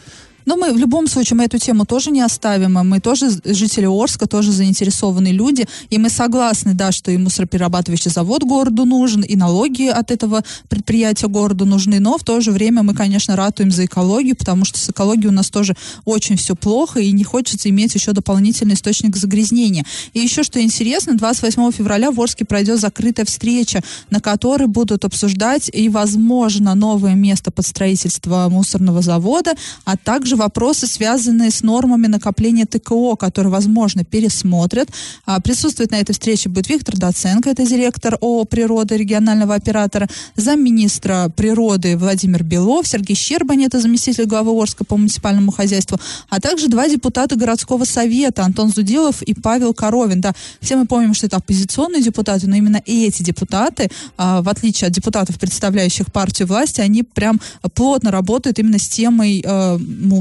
Но 0.48 0.56
мы 0.56 0.72
в 0.72 0.78
любом 0.78 1.08
случае 1.08 1.36
мы 1.36 1.44
эту 1.44 1.58
тему 1.58 1.84
тоже 1.84 2.10
не 2.10 2.22
оставим. 2.22 2.72
Мы 2.72 3.00
тоже 3.00 3.28
жители 3.44 3.84
Орска, 3.84 4.26
тоже 4.26 4.50
заинтересованные 4.50 5.34
люди. 5.34 5.66
И 5.90 5.98
мы 5.98 6.08
согласны, 6.08 6.72
да, 6.72 6.90
что 6.90 7.10
и 7.10 7.18
мусороперерабатывающий 7.18 8.10
завод 8.10 8.44
городу 8.44 8.86
нужен, 8.86 9.20
и 9.20 9.36
налоги 9.36 9.88
от 9.88 10.10
этого 10.10 10.42
предприятия 10.70 11.28
городу 11.28 11.66
нужны. 11.66 12.00
Но 12.00 12.16
в 12.16 12.24
то 12.24 12.40
же 12.40 12.50
время 12.50 12.82
мы, 12.82 12.94
конечно, 12.94 13.36
ратуем 13.36 13.70
за 13.70 13.84
экологию, 13.84 14.36
потому 14.36 14.64
что 14.64 14.78
с 14.78 14.88
экологией 14.88 15.28
у 15.28 15.32
нас 15.32 15.50
тоже 15.50 15.76
очень 16.06 16.38
все 16.38 16.56
плохо, 16.56 16.98
и 16.98 17.12
не 17.12 17.24
хочется 17.24 17.68
иметь 17.68 17.94
еще 17.94 18.12
дополнительный 18.12 18.72
источник 18.72 19.16
загрязнения. 19.16 19.84
И 20.14 20.20
еще 20.20 20.44
что 20.44 20.62
интересно, 20.62 21.14
28 21.14 21.72
февраля 21.72 22.10
в 22.10 22.18
Орске 22.18 22.46
пройдет 22.46 22.80
закрытая 22.80 23.26
встреча, 23.26 23.82
на 24.08 24.20
которой 24.20 24.66
будут 24.66 25.04
обсуждать 25.04 25.70
и, 25.70 25.90
возможно, 25.90 26.74
новое 26.74 27.16
место 27.16 27.50
под 27.50 27.66
строительство 27.66 28.48
мусорного 28.48 29.02
завода, 29.02 29.52
а 29.84 29.98
также 29.98 30.37
вопросы, 30.38 30.86
связанные 30.86 31.50
с 31.50 31.62
нормами 31.62 32.06
накопления 32.06 32.64
ТКО, 32.64 33.16
которые, 33.16 33.50
возможно, 33.50 34.04
пересмотрят. 34.04 34.88
А, 35.26 35.40
присутствовать 35.40 35.90
на 35.90 35.96
этой 35.96 36.12
встрече 36.12 36.48
будет 36.48 36.68
Виктор 36.68 36.96
Доценко, 36.96 37.50
это 37.50 37.66
директор 37.66 38.16
ООО 38.20 38.44
«Природа» 38.44 38.96
регионального 38.96 39.54
оператора, 39.54 40.08
замминистра 40.36 41.30
природы 41.36 41.96
Владимир 41.96 42.42
Белов, 42.42 42.86
Сергей 42.86 43.16
Щербань, 43.16 43.64
это 43.64 43.80
заместитель 43.80 44.24
главы 44.24 44.52
Орска 44.58 44.84
по 44.84 44.96
муниципальному 44.96 45.52
хозяйству, 45.52 45.98
а 46.28 46.40
также 46.40 46.68
два 46.68 46.88
депутата 46.88 47.36
городского 47.36 47.84
совета, 47.84 48.44
Антон 48.44 48.70
Зудилов 48.70 49.22
и 49.22 49.34
Павел 49.34 49.74
Коровин. 49.74 50.20
Да, 50.20 50.32
все 50.60 50.76
мы 50.76 50.86
помним, 50.86 51.14
что 51.14 51.26
это 51.26 51.36
оппозиционные 51.36 52.02
депутаты, 52.02 52.46
но 52.46 52.56
именно 52.56 52.80
эти 52.86 53.22
депутаты, 53.22 53.90
а, 54.16 54.42
в 54.42 54.48
отличие 54.48 54.88
от 54.88 54.94
депутатов, 54.94 55.38
представляющих 55.38 56.12
партию 56.12 56.48
власти, 56.48 56.80
они 56.80 57.02
прям 57.02 57.40
плотно 57.74 58.10
работают 58.10 58.58
именно 58.58 58.78
с 58.78 58.88
темой 58.88 59.42
э, 59.44 59.78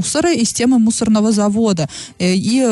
мусора 0.08 0.28
с 0.28 0.52
темой 0.52 0.78
мусорного 0.78 1.32
завода. 1.32 1.88
Э, 2.18 2.34
и 2.34 2.66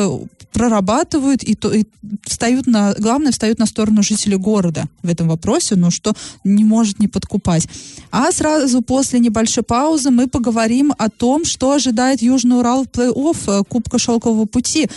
прорабатывают 0.53 1.43
и, 1.43 1.53
то, 1.53 1.71
и 1.71 1.83
встают 2.23 2.67
на, 2.67 2.95
главное, 2.97 3.31
встают 3.31 3.59
на 3.59 3.67
сторону 3.67 4.01
жителей 4.01 4.37
города 4.37 4.85
в 5.03 5.09
этом 5.09 5.27
вопросе, 5.27 5.75
но 5.75 5.91
что 5.91 6.13
не 6.43 6.63
может 6.63 6.99
не 6.99 7.07
подкупать. 7.07 7.67
А 8.11 8.31
сразу 8.31 8.81
после 8.81 9.19
небольшой 9.19 9.63
паузы 9.63 10.09
мы 10.09 10.27
поговорим 10.27 10.93
о 10.97 11.09
том, 11.09 11.45
что 11.45 11.71
ожидает 11.73 12.21
Южный 12.21 12.57
Урал 12.57 12.85
в 12.85 12.87
плей-офф 12.87 13.37
э, 13.47 13.63
Кубка 13.69 13.99
Шелкового 13.99 14.45
пути. 14.45 14.89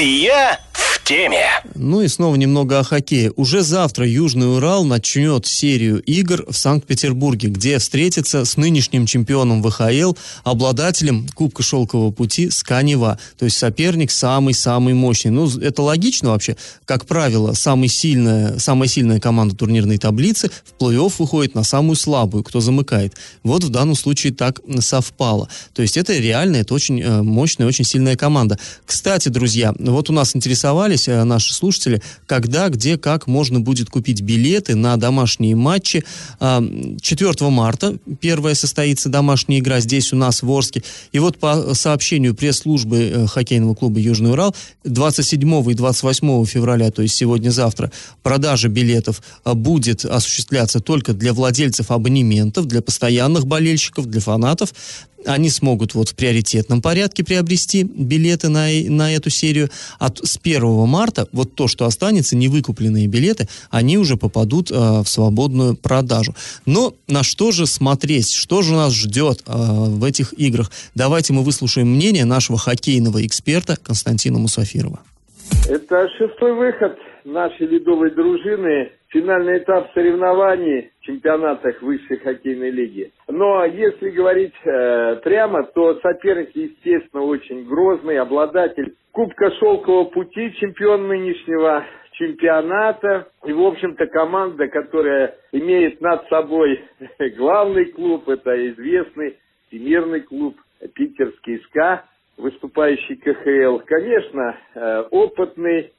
Я 0.00 0.58
теме. 1.08 1.46
Ну 1.74 2.02
и 2.02 2.08
снова 2.08 2.36
немного 2.36 2.80
о 2.80 2.82
хоккее. 2.82 3.32
Уже 3.36 3.62
завтра 3.62 4.06
Южный 4.06 4.54
Урал 4.54 4.84
начнет 4.84 5.46
серию 5.46 6.02
игр 6.02 6.44
в 6.46 6.54
Санкт-Петербурге, 6.54 7.48
где 7.48 7.78
встретится 7.78 8.44
с 8.44 8.58
нынешним 8.58 9.06
чемпионом 9.06 9.62
ВХЛ, 9.62 10.12
обладателем 10.44 11.26
Кубка 11.34 11.62
Шелкового 11.62 12.10
пути 12.10 12.50
Сканева. 12.50 13.18
То 13.38 13.46
есть 13.46 13.56
соперник 13.56 14.10
самый-самый 14.10 14.92
мощный. 14.92 15.30
Ну, 15.30 15.48
это 15.58 15.80
логично 15.82 16.30
вообще. 16.30 16.58
Как 16.84 17.06
правило, 17.06 17.54
самый 17.54 17.88
сильная, 17.88 18.58
самая 18.58 18.88
сильная 18.88 19.18
команда 19.18 19.56
турнирной 19.56 19.96
таблицы 19.96 20.50
в 20.64 20.82
плей-офф 20.82 21.14
выходит 21.18 21.54
на 21.54 21.64
самую 21.64 21.96
слабую, 21.96 22.44
кто 22.44 22.60
замыкает. 22.60 23.14
Вот 23.44 23.64
в 23.64 23.70
данном 23.70 23.94
случае 23.94 24.34
так 24.34 24.60
совпало. 24.80 25.48
То 25.72 25.80
есть 25.80 25.96
это 25.96 26.12
реально, 26.12 26.56
это 26.56 26.74
очень 26.74 27.00
э, 27.00 27.22
мощная, 27.22 27.66
очень 27.66 27.86
сильная 27.86 28.16
команда. 28.16 28.58
Кстати, 28.84 29.30
друзья, 29.30 29.72
вот 29.78 30.10
у 30.10 30.12
нас 30.12 30.36
интересовались 30.36 30.97
э, 31.06 31.22
наши 31.24 31.54
слушатели, 31.54 32.02
когда, 32.26 32.68
где, 32.68 32.98
как 32.98 33.26
можно 33.26 33.60
будет 33.60 33.90
купить 33.90 34.22
билеты 34.22 34.74
на 34.74 34.96
домашние 34.96 35.54
матчи. 35.54 36.04
4 36.38 37.50
марта 37.50 37.96
первая 38.20 38.54
состоится 38.54 39.08
домашняя 39.08 39.58
игра 39.58 39.80
здесь 39.80 40.12
у 40.12 40.16
нас 40.16 40.42
в 40.42 40.50
Орске. 40.50 40.82
И 41.12 41.18
вот 41.18 41.38
по 41.38 41.74
сообщению 41.74 42.34
пресс-службы 42.34 42.98
э, 42.98 43.26
хоккейного 43.26 43.74
клуба 43.74 44.00
«Южный 44.00 44.32
Урал» 44.32 44.54
27 44.84 45.70
и 45.70 45.74
28 45.74 46.44
февраля, 46.46 46.90
то 46.90 47.02
есть 47.02 47.14
сегодня-завтра, 47.14 47.92
продажа 48.22 48.68
билетов 48.68 49.22
э, 49.44 49.52
будет 49.54 50.04
осуществляться 50.04 50.80
только 50.80 51.12
для 51.12 51.32
владельцев 51.32 51.90
абонементов, 51.90 52.66
для 52.66 52.82
постоянных 52.82 53.46
болельщиков, 53.46 54.06
для 54.06 54.20
фанатов 54.20 54.72
они 55.28 55.50
смогут 55.50 55.94
вот 55.94 56.08
в 56.08 56.14
приоритетном 56.14 56.82
порядке 56.82 57.24
приобрести 57.24 57.82
билеты 57.82 58.48
на, 58.48 58.68
на 58.88 59.14
эту 59.14 59.30
серию. 59.30 59.68
А 59.98 60.10
с 60.10 60.38
1 60.42 60.86
марта 60.86 61.28
вот 61.32 61.54
то, 61.54 61.68
что 61.68 61.84
останется, 61.84 62.36
невыкупленные 62.36 63.06
билеты, 63.06 63.48
они 63.70 63.98
уже 63.98 64.16
попадут 64.16 64.70
э, 64.70 64.74
в 64.74 65.06
свободную 65.06 65.76
продажу. 65.76 66.34
Но 66.66 66.94
на 67.06 67.22
что 67.22 67.52
же 67.52 67.66
смотреть? 67.66 68.32
Что 68.32 68.62
же 68.62 68.72
нас 68.74 68.92
ждет 68.92 69.42
э, 69.46 69.52
в 69.54 70.02
этих 70.04 70.32
играх? 70.32 70.70
Давайте 70.94 71.32
мы 71.32 71.42
выслушаем 71.42 71.88
мнение 71.88 72.24
нашего 72.24 72.58
хоккейного 72.58 73.24
эксперта 73.26 73.76
Константина 73.76 74.38
Мусафирова. 74.38 75.00
Это 75.68 76.08
шестой 76.18 76.54
выход 76.54 76.96
нашей 77.24 77.66
ледовой 77.66 78.10
дружины 78.10 78.92
финальный 79.08 79.58
этап 79.58 79.90
соревнований 79.94 80.90
в 81.00 81.04
чемпионатах 81.04 81.80
высшей 81.82 82.18
хоккейной 82.18 82.70
лиги. 82.70 83.12
Но 83.28 83.64
если 83.64 84.10
говорить 84.10 84.54
э, 84.64 85.16
прямо, 85.22 85.64
то 85.64 85.98
соперник, 86.00 86.50
естественно, 86.54 87.22
очень 87.22 87.66
грозный, 87.66 88.18
обладатель 88.18 88.94
Кубка 89.12 89.50
Шелкового 89.52 90.04
пути, 90.04 90.52
чемпион 90.54 91.08
нынешнего 91.08 91.84
чемпионата. 92.12 93.28
И, 93.44 93.52
в 93.52 93.62
общем-то, 93.62 94.06
команда, 94.06 94.68
которая 94.68 95.34
имеет 95.52 96.00
над 96.00 96.28
собой 96.28 96.84
главный 97.36 97.86
клуб, 97.86 98.28
это 98.28 98.68
известный 98.70 99.36
всемирный 99.68 100.20
клуб 100.20 100.56
Питерский 100.94 101.58
СКА, 101.64 102.04
выступающий 102.36 103.16
КХЛ. 103.16 103.84
Конечно, 103.84 104.56
э, 104.74 105.04
опытный, 105.10 105.92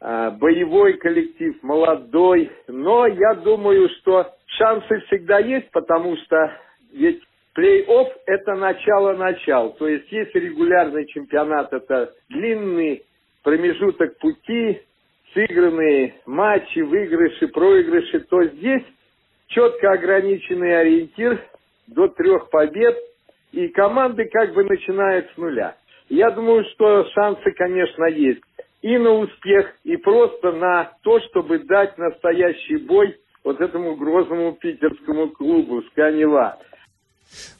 боевой 0.00 0.94
коллектив, 0.94 1.60
молодой, 1.62 2.50
но 2.68 3.06
я 3.06 3.34
думаю, 3.34 3.88
что 4.00 4.32
шансы 4.46 5.00
всегда 5.06 5.38
есть, 5.38 5.70
потому 5.72 6.16
что 6.18 6.52
ведь 6.92 7.22
плей-офф– 7.56 8.08
это 8.26 8.54
начало-начал. 8.54 9.70
То 9.72 9.88
есть 9.88 10.10
если 10.12 10.38
регулярный 10.38 11.06
чемпионат– 11.06 11.72
это 11.72 12.14
длинный 12.28 13.02
промежуток 13.42 14.18
пути, 14.18 14.80
сыгранные 15.34 16.14
матчи, 16.26 16.80
выигрыши, 16.80 17.48
проигрыши, 17.48 18.20
то 18.20 18.44
здесь 18.44 18.84
четко 19.48 19.92
ограниченный 19.92 20.80
ориентир 20.80 21.42
до 21.88 22.08
трех 22.08 22.50
побед, 22.50 22.96
и 23.52 23.68
команды 23.68 24.26
как 24.30 24.52
бы 24.54 24.64
начинают 24.64 25.30
с 25.32 25.36
нуля. 25.38 25.76
Я 26.08 26.30
думаю, 26.30 26.64
что 26.72 27.04
шансы, 27.14 27.50
конечно, 27.52 28.04
есть 28.04 28.40
и 28.82 28.96
на 28.98 29.12
успех, 29.12 29.74
и 29.84 29.96
просто 29.96 30.52
на 30.52 30.92
то, 31.02 31.20
чтобы 31.20 31.58
дать 31.60 31.96
настоящий 31.98 32.76
бой 32.76 33.16
вот 33.44 33.60
этому 33.60 33.96
грозному 33.96 34.52
питерскому 34.52 35.30
клубу 35.30 35.82
«Сканева». 35.90 36.58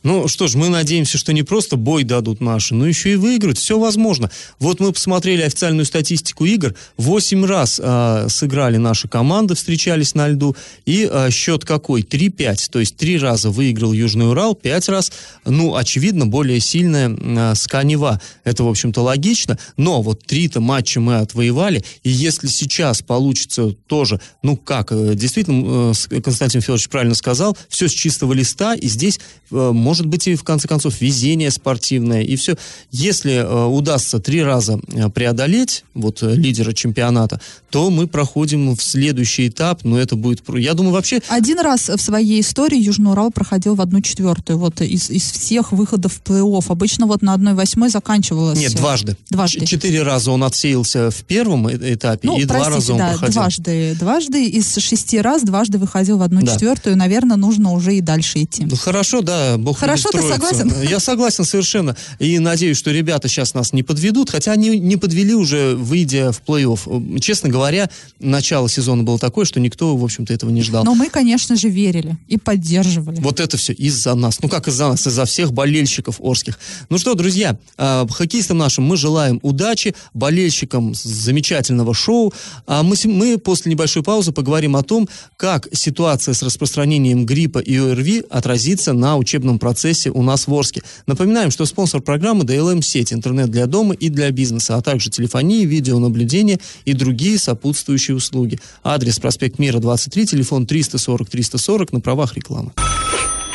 Ну 0.02 0.28
что 0.28 0.46
ж, 0.46 0.54
мы 0.54 0.68
надеемся, 0.68 1.18
что 1.18 1.32
не 1.32 1.42
просто 1.42 1.76
бой 1.76 2.04
дадут 2.04 2.40
наши, 2.40 2.74
но 2.74 2.86
еще 2.86 3.12
и 3.12 3.16
выиграют. 3.16 3.58
Все 3.58 3.78
возможно. 3.78 4.30
Вот 4.60 4.78
мы 4.80 4.92
посмотрели 4.92 5.42
официальную 5.42 5.86
статистику 5.86 6.44
игр. 6.44 6.74
Восемь 6.96 7.44
раз 7.44 7.80
э, 7.82 8.26
сыграли 8.28 8.76
наши 8.76 9.08
команды, 9.08 9.54
встречались 9.56 10.14
на 10.14 10.28
льду. 10.28 10.56
И 10.86 11.08
э, 11.10 11.30
счет 11.30 11.64
какой? 11.64 12.02
3-5. 12.02 12.70
То 12.70 12.78
есть 12.78 12.96
три 12.96 13.18
раза 13.18 13.50
выиграл 13.50 13.92
Южный 13.92 14.30
Урал, 14.30 14.54
пять 14.54 14.88
раз, 14.88 15.10
ну, 15.44 15.74
очевидно, 15.74 16.26
более 16.26 16.60
сильная 16.60 17.10
э, 17.10 17.54
Сканева. 17.56 18.20
Это, 18.44 18.62
в 18.62 18.68
общем-то, 18.68 19.02
логично. 19.02 19.58
Но 19.76 20.00
вот 20.00 20.24
три-то 20.24 20.60
матча 20.60 21.00
мы 21.00 21.16
отвоевали. 21.16 21.84
И 22.04 22.10
если 22.10 22.46
сейчас 22.46 23.02
получится 23.02 23.74
тоже, 23.88 24.20
ну 24.42 24.56
как, 24.56 24.92
э, 24.92 25.14
действительно, 25.14 25.92
э, 26.10 26.20
Константин 26.20 26.60
Федорович 26.60 26.88
правильно 26.88 27.16
сказал, 27.16 27.56
все 27.68 27.88
с 27.88 27.92
чистого 27.92 28.32
листа. 28.32 28.74
И 28.74 28.86
здесь 28.86 29.18
э, 29.50 29.57
может 29.72 30.06
быть 30.06 30.26
и 30.28 30.34
в 30.34 30.44
конце 30.44 30.68
концов 30.68 31.00
везение 31.00 31.50
спортивное 31.50 32.22
и 32.22 32.36
все. 32.36 32.56
Если 32.90 33.32
э, 33.32 33.64
удастся 33.66 34.18
три 34.18 34.42
раза 34.42 34.80
э, 34.92 35.08
преодолеть 35.10 35.84
вот 35.94 36.22
э, 36.22 36.34
лидера 36.34 36.72
чемпионата, 36.72 37.40
то 37.70 37.90
мы 37.90 38.06
проходим 38.06 38.74
в 38.76 38.82
следующий 38.82 39.48
этап, 39.48 39.84
но 39.84 39.98
это 39.98 40.16
будет, 40.16 40.42
я 40.56 40.74
думаю, 40.74 40.92
вообще 40.94 41.20
Один 41.28 41.60
раз 41.60 41.88
в 41.88 41.98
своей 42.00 42.40
истории 42.40 42.78
Южный 42.78 43.10
Урал 43.12 43.30
проходил 43.30 43.74
в 43.74 43.80
одну 43.80 44.00
четвертую, 44.00 44.58
вот 44.58 44.80
из, 44.80 45.10
из 45.10 45.30
всех 45.30 45.72
выходов 45.72 46.14
в 46.14 46.22
плей-офф. 46.22 46.64
Обычно 46.68 47.06
вот 47.06 47.22
на 47.22 47.34
одной 47.34 47.54
восьмой 47.54 47.88
заканчивалось. 47.90 48.58
Нет, 48.58 48.74
дважды. 48.74 49.16
Дважды. 49.30 49.66
Четыре 49.66 50.02
раза 50.02 50.30
он 50.30 50.44
отсеялся 50.44 51.10
в 51.10 51.22
первом 51.24 51.68
э- 51.68 51.94
этапе, 51.94 52.28
Ну, 52.28 52.38
и 52.38 52.44
два 52.44 52.56
простите, 52.60 52.74
раза 52.76 52.92
он 52.92 52.98
да, 52.98 53.08
проходил. 53.10 53.32
дважды. 53.34 53.96
Дважды 53.98 54.46
из 54.46 54.74
шести 54.76 55.20
раз 55.20 55.42
дважды 55.42 55.78
выходил 55.78 56.18
в 56.18 56.22
одну 56.22 56.40
Да. 56.42 56.52
четвертую. 56.52 56.96
Наверное, 56.96 57.36
нужно 57.36 57.72
уже 57.72 57.96
и 57.96 58.00
дальше 58.00 58.42
идти. 58.42 58.64
Ну, 58.64 58.76
хорошо, 58.76 59.20
да, 59.22 59.47
Бог 59.56 59.78
Хорошо, 59.78 60.10
ты 60.10 60.22
согласен? 60.22 60.72
Я 60.88 61.00
согласен 61.00 61.44
совершенно. 61.44 61.96
И 62.18 62.38
надеюсь, 62.38 62.76
что 62.76 62.90
ребята 62.90 63.28
сейчас 63.28 63.54
нас 63.54 63.72
не 63.72 63.82
подведут, 63.82 64.30
хотя 64.30 64.52
они 64.52 64.78
не 64.78 64.96
подвели 64.96 65.34
уже, 65.34 65.74
выйдя 65.74 66.32
в 66.32 66.42
плей-офф. 66.46 67.20
Честно 67.20 67.48
говоря, 67.48 67.88
начало 68.18 68.68
сезона 68.68 69.02
было 69.02 69.18
такое, 69.18 69.44
что 69.44 69.60
никто, 69.60 69.96
в 69.96 70.04
общем-то, 70.04 70.32
этого 70.32 70.50
не 70.50 70.62
ждал. 70.62 70.84
Но 70.84 70.94
мы, 70.94 71.08
конечно 71.08 71.56
же, 71.56 71.68
верили 71.68 72.16
и 72.26 72.36
поддерживали. 72.36 73.20
Вот 73.20 73.40
это 73.40 73.56
все 73.56 73.72
из-за 73.72 74.14
нас. 74.14 74.40
Ну 74.42 74.48
как 74.48 74.68
из-за 74.68 74.88
нас? 74.88 75.06
Из-за 75.06 75.24
всех 75.24 75.52
болельщиков 75.52 76.20
Орских. 76.20 76.58
Ну 76.90 76.98
что, 76.98 77.14
друзья, 77.14 77.58
э, 77.76 78.06
хоккеистам 78.10 78.58
нашим 78.58 78.84
мы 78.84 78.96
желаем 78.96 79.38
удачи, 79.42 79.94
болельщикам 80.14 80.94
замечательного 80.94 81.94
шоу. 81.94 82.32
А 82.66 82.82
мы, 82.82 82.96
мы 83.04 83.38
после 83.38 83.70
небольшой 83.72 84.02
паузы 84.02 84.32
поговорим 84.32 84.76
о 84.76 84.82
том, 84.82 85.08
как 85.36 85.68
ситуация 85.72 86.34
с 86.34 86.42
распространением 86.42 87.24
гриппа 87.24 87.58
и 87.58 87.76
ОРВИ 87.76 88.24
отразится 88.30 88.92
на 88.92 89.16
учебном 89.16 89.37
процессе 89.58 90.10
у 90.10 90.22
нас 90.22 90.46
в 90.46 90.54
Орске. 90.54 90.82
Напоминаем, 91.06 91.50
что 91.50 91.66
спонсор 91.66 92.00
программы 92.00 92.44
DLM 92.44 92.82
сеть, 92.82 93.12
интернет 93.12 93.50
для 93.50 93.66
дома 93.66 93.94
и 93.94 94.08
для 94.08 94.30
бизнеса, 94.30 94.76
а 94.76 94.82
также 94.82 95.10
телефония, 95.10 95.64
видеонаблюдение 95.64 96.58
и 96.84 96.92
другие 96.92 97.38
сопутствующие 97.38 98.16
услуги. 98.16 98.58
Адрес 98.82 99.18
проспект 99.18 99.58
Мира 99.58 99.78
23, 99.78 100.26
телефон 100.26 100.66
340 100.66 101.28
340 101.28 101.92
на 101.92 102.00
правах 102.00 102.34
рекламы. 102.34 102.72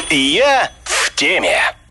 Я 0.10 0.72
в 0.84 1.16
теме. 1.16 1.83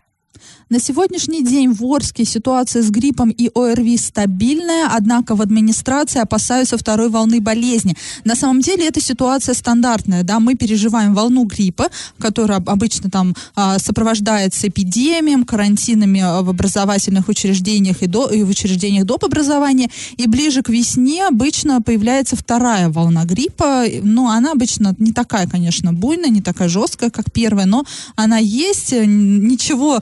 На 0.73 0.79
сегодняшний 0.79 1.43
день 1.43 1.71
в 1.71 1.85
Орске 1.85 2.25
ситуация 2.25 2.81
с 2.81 2.89
гриппом 2.89 3.29
и 3.29 3.47
ОРВИ 3.53 3.95
стабильная, 3.95 4.87
однако 4.91 5.35
в 5.35 5.41
администрации 5.43 6.19
опасаются 6.19 6.79
второй 6.79 7.09
волны 7.09 7.39
болезни. 7.39 7.95
На 8.23 8.35
самом 8.35 8.61
деле 8.61 8.87
эта 8.87 8.99
ситуация 8.99 9.53
стандартная, 9.53 10.23
да, 10.23 10.39
мы 10.39 10.55
переживаем 10.55 11.13
волну 11.13 11.43
гриппа, 11.43 11.89
которая 12.17 12.57
об- 12.57 12.71
обычно 12.71 13.11
там 13.11 13.35
а, 13.53 13.77
сопровождается 13.77 14.67
эпидемией, 14.67 15.45
карантинами 15.45 16.21
а, 16.21 16.41
в 16.41 16.49
образовательных 16.49 17.27
учреждениях 17.27 18.01
и, 18.01 18.07
до, 18.07 18.31
и 18.31 18.41
в 18.41 18.49
учреждениях 18.49 19.05
доп. 19.05 19.25
образования, 19.25 19.91
и 20.17 20.25
ближе 20.25 20.63
к 20.63 20.69
весне 20.69 21.27
обычно 21.27 21.83
появляется 21.83 22.35
вторая 22.35 22.89
волна 22.89 23.25
гриппа, 23.25 23.83
ну, 24.01 24.27
она 24.27 24.53
обычно 24.53 24.95
не 24.97 25.11
такая, 25.11 25.47
конечно, 25.47 25.93
буйная, 25.93 26.31
не 26.31 26.41
такая 26.41 26.67
жесткая, 26.67 27.11
как 27.11 27.31
первая, 27.31 27.67
но 27.67 27.85
она 28.15 28.39
есть, 28.39 28.91
ничего 28.91 29.99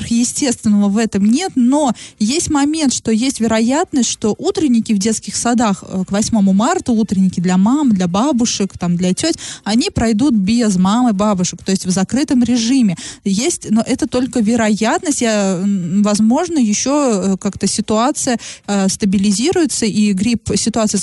сверхъестественного 0.00 0.88
в 0.88 0.96
этом 0.96 1.24
нет, 1.24 1.52
но 1.54 1.92
есть 2.18 2.50
момент, 2.50 2.92
что 2.92 3.10
есть 3.10 3.40
вероятность, 3.40 4.08
что 4.08 4.34
утренники 4.38 4.92
в 4.92 4.98
детских 4.98 5.36
садах 5.36 5.84
э, 5.86 6.04
к 6.06 6.10
8 6.10 6.40
марта, 6.52 6.92
утренники 6.92 7.40
для 7.40 7.56
мам, 7.56 7.90
для 7.90 8.08
бабушек, 8.08 8.76
там, 8.78 8.96
для 8.96 9.14
теть, 9.14 9.36
они 9.64 9.90
пройдут 9.90 10.34
без 10.34 10.76
мамы, 10.76 11.12
бабушек, 11.12 11.62
то 11.64 11.70
есть 11.70 11.86
в 11.86 11.90
закрытом 11.90 12.42
режиме. 12.42 12.96
Есть, 13.24 13.70
но 13.70 13.82
это 13.86 14.06
только 14.06 14.40
вероятность, 14.40 15.20
я, 15.20 15.62
возможно, 16.02 16.58
еще 16.58 16.90
э, 16.90 17.36
как-то 17.36 17.66
ситуация 17.66 18.38
э, 18.66 18.88
стабилизируется, 18.88 19.86
и 19.86 20.12
грипп, 20.12 20.50
ситуация, 20.56 21.00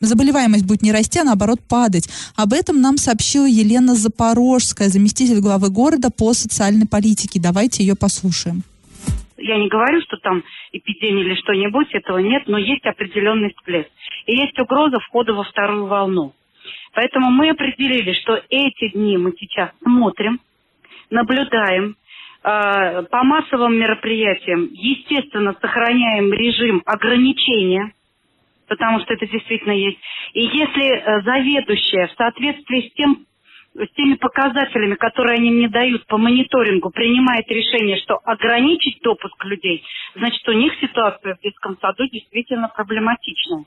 заболеваемость 0.00 0.64
будет 0.64 0.82
не 0.82 0.92
расти, 0.92 1.18
а 1.18 1.24
наоборот 1.24 1.60
падать. 1.68 2.08
Об 2.36 2.52
этом 2.52 2.80
нам 2.80 2.98
сообщила 2.98 3.46
Елена 3.46 3.94
Запорожская, 3.94 4.88
заместитель 4.88 5.40
главы 5.40 5.70
города 5.70 6.10
по 6.10 6.32
социальной 6.34 6.86
политике. 6.86 7.40
Давайте 7.40 7.84
ее 7.84 7.94
послушаем. 7.94 8.13
Я 9.36 9.58
не 9.58 9.68
говорю, 9.68 10.00
что 10.02 10.16
там 10.18 10.44
эпидемия 10.72 11.22
или 11.22 11.34
что-нибудь, 11.34 11.92
этого 11.92 12.18
нет, 12.18 12.44
но 12.46 12.56
есть 12.56 12.86
определенный 12.86 13.50
всплеск. 13.50 13.90
И 14.26 14.36
есть 14.36 14.58
угроза 14.58 15.00
входа 15.00 15.34
во 15.34 15.44
вторую 15.44 15.86
волну. 15.86 16.34
Поэтому 16.94 17.30
мы 17.30 17.50
определили, 17.50 18.12
что 18.12 18.40
эти 18.48 18.90
дни 18.90 19.18
мы 19.18 19.32
сейчас 19.38 19.70
смотрим, 19.82 20.40
наблюдаем, 21.10 21.96
э, 22.44 23.02
по 23.10 23.24
массовым 23.24 23.76
мероприятиям, 23.76 24.68
естественно, 24.72 25.56
сохраняем 25.60 26.32
режим 26.32 26.82
ограничения, 26.86 27.92
потому 28.68 29.00
что 29.00 29.14
это 29.14 29.26
действительно 29.26 29.72
есть. 29.72 29.98
И 30.32 30.42
если 30.42 30.86
э, 30.86 31.22
заведующая 31.22 32.06
в 32.06 32.12
соответствии 32.12 32.88
с 32.88 32.92
тем, 32.94 33.26
с 33.74 33.94
теми 33.94 34.14
показателями, 34.14 34.94
которые 34.94 35.38
они 35.38 35.50
мне 35.50 35.68
дают 35.68 36.06
по 36.06 36.16
мониторингу, 36.16 36.90
принимает 36.90 37.46
решение, 37.48 37.96
что 37.98 38.20
ограничить 38.24 39.00
допуск 39.02 39.44
людей, 39.44 39.84
значит, 40.14 40.48
у 40.48 40.52
них 40.52 40.72
ситуация 40.80 41.34
в 41.34 41.40
детском 41.40 41.76
саду 41.80 42.08
действительно 42.08 42.68
проблематичная. 42.68 43.64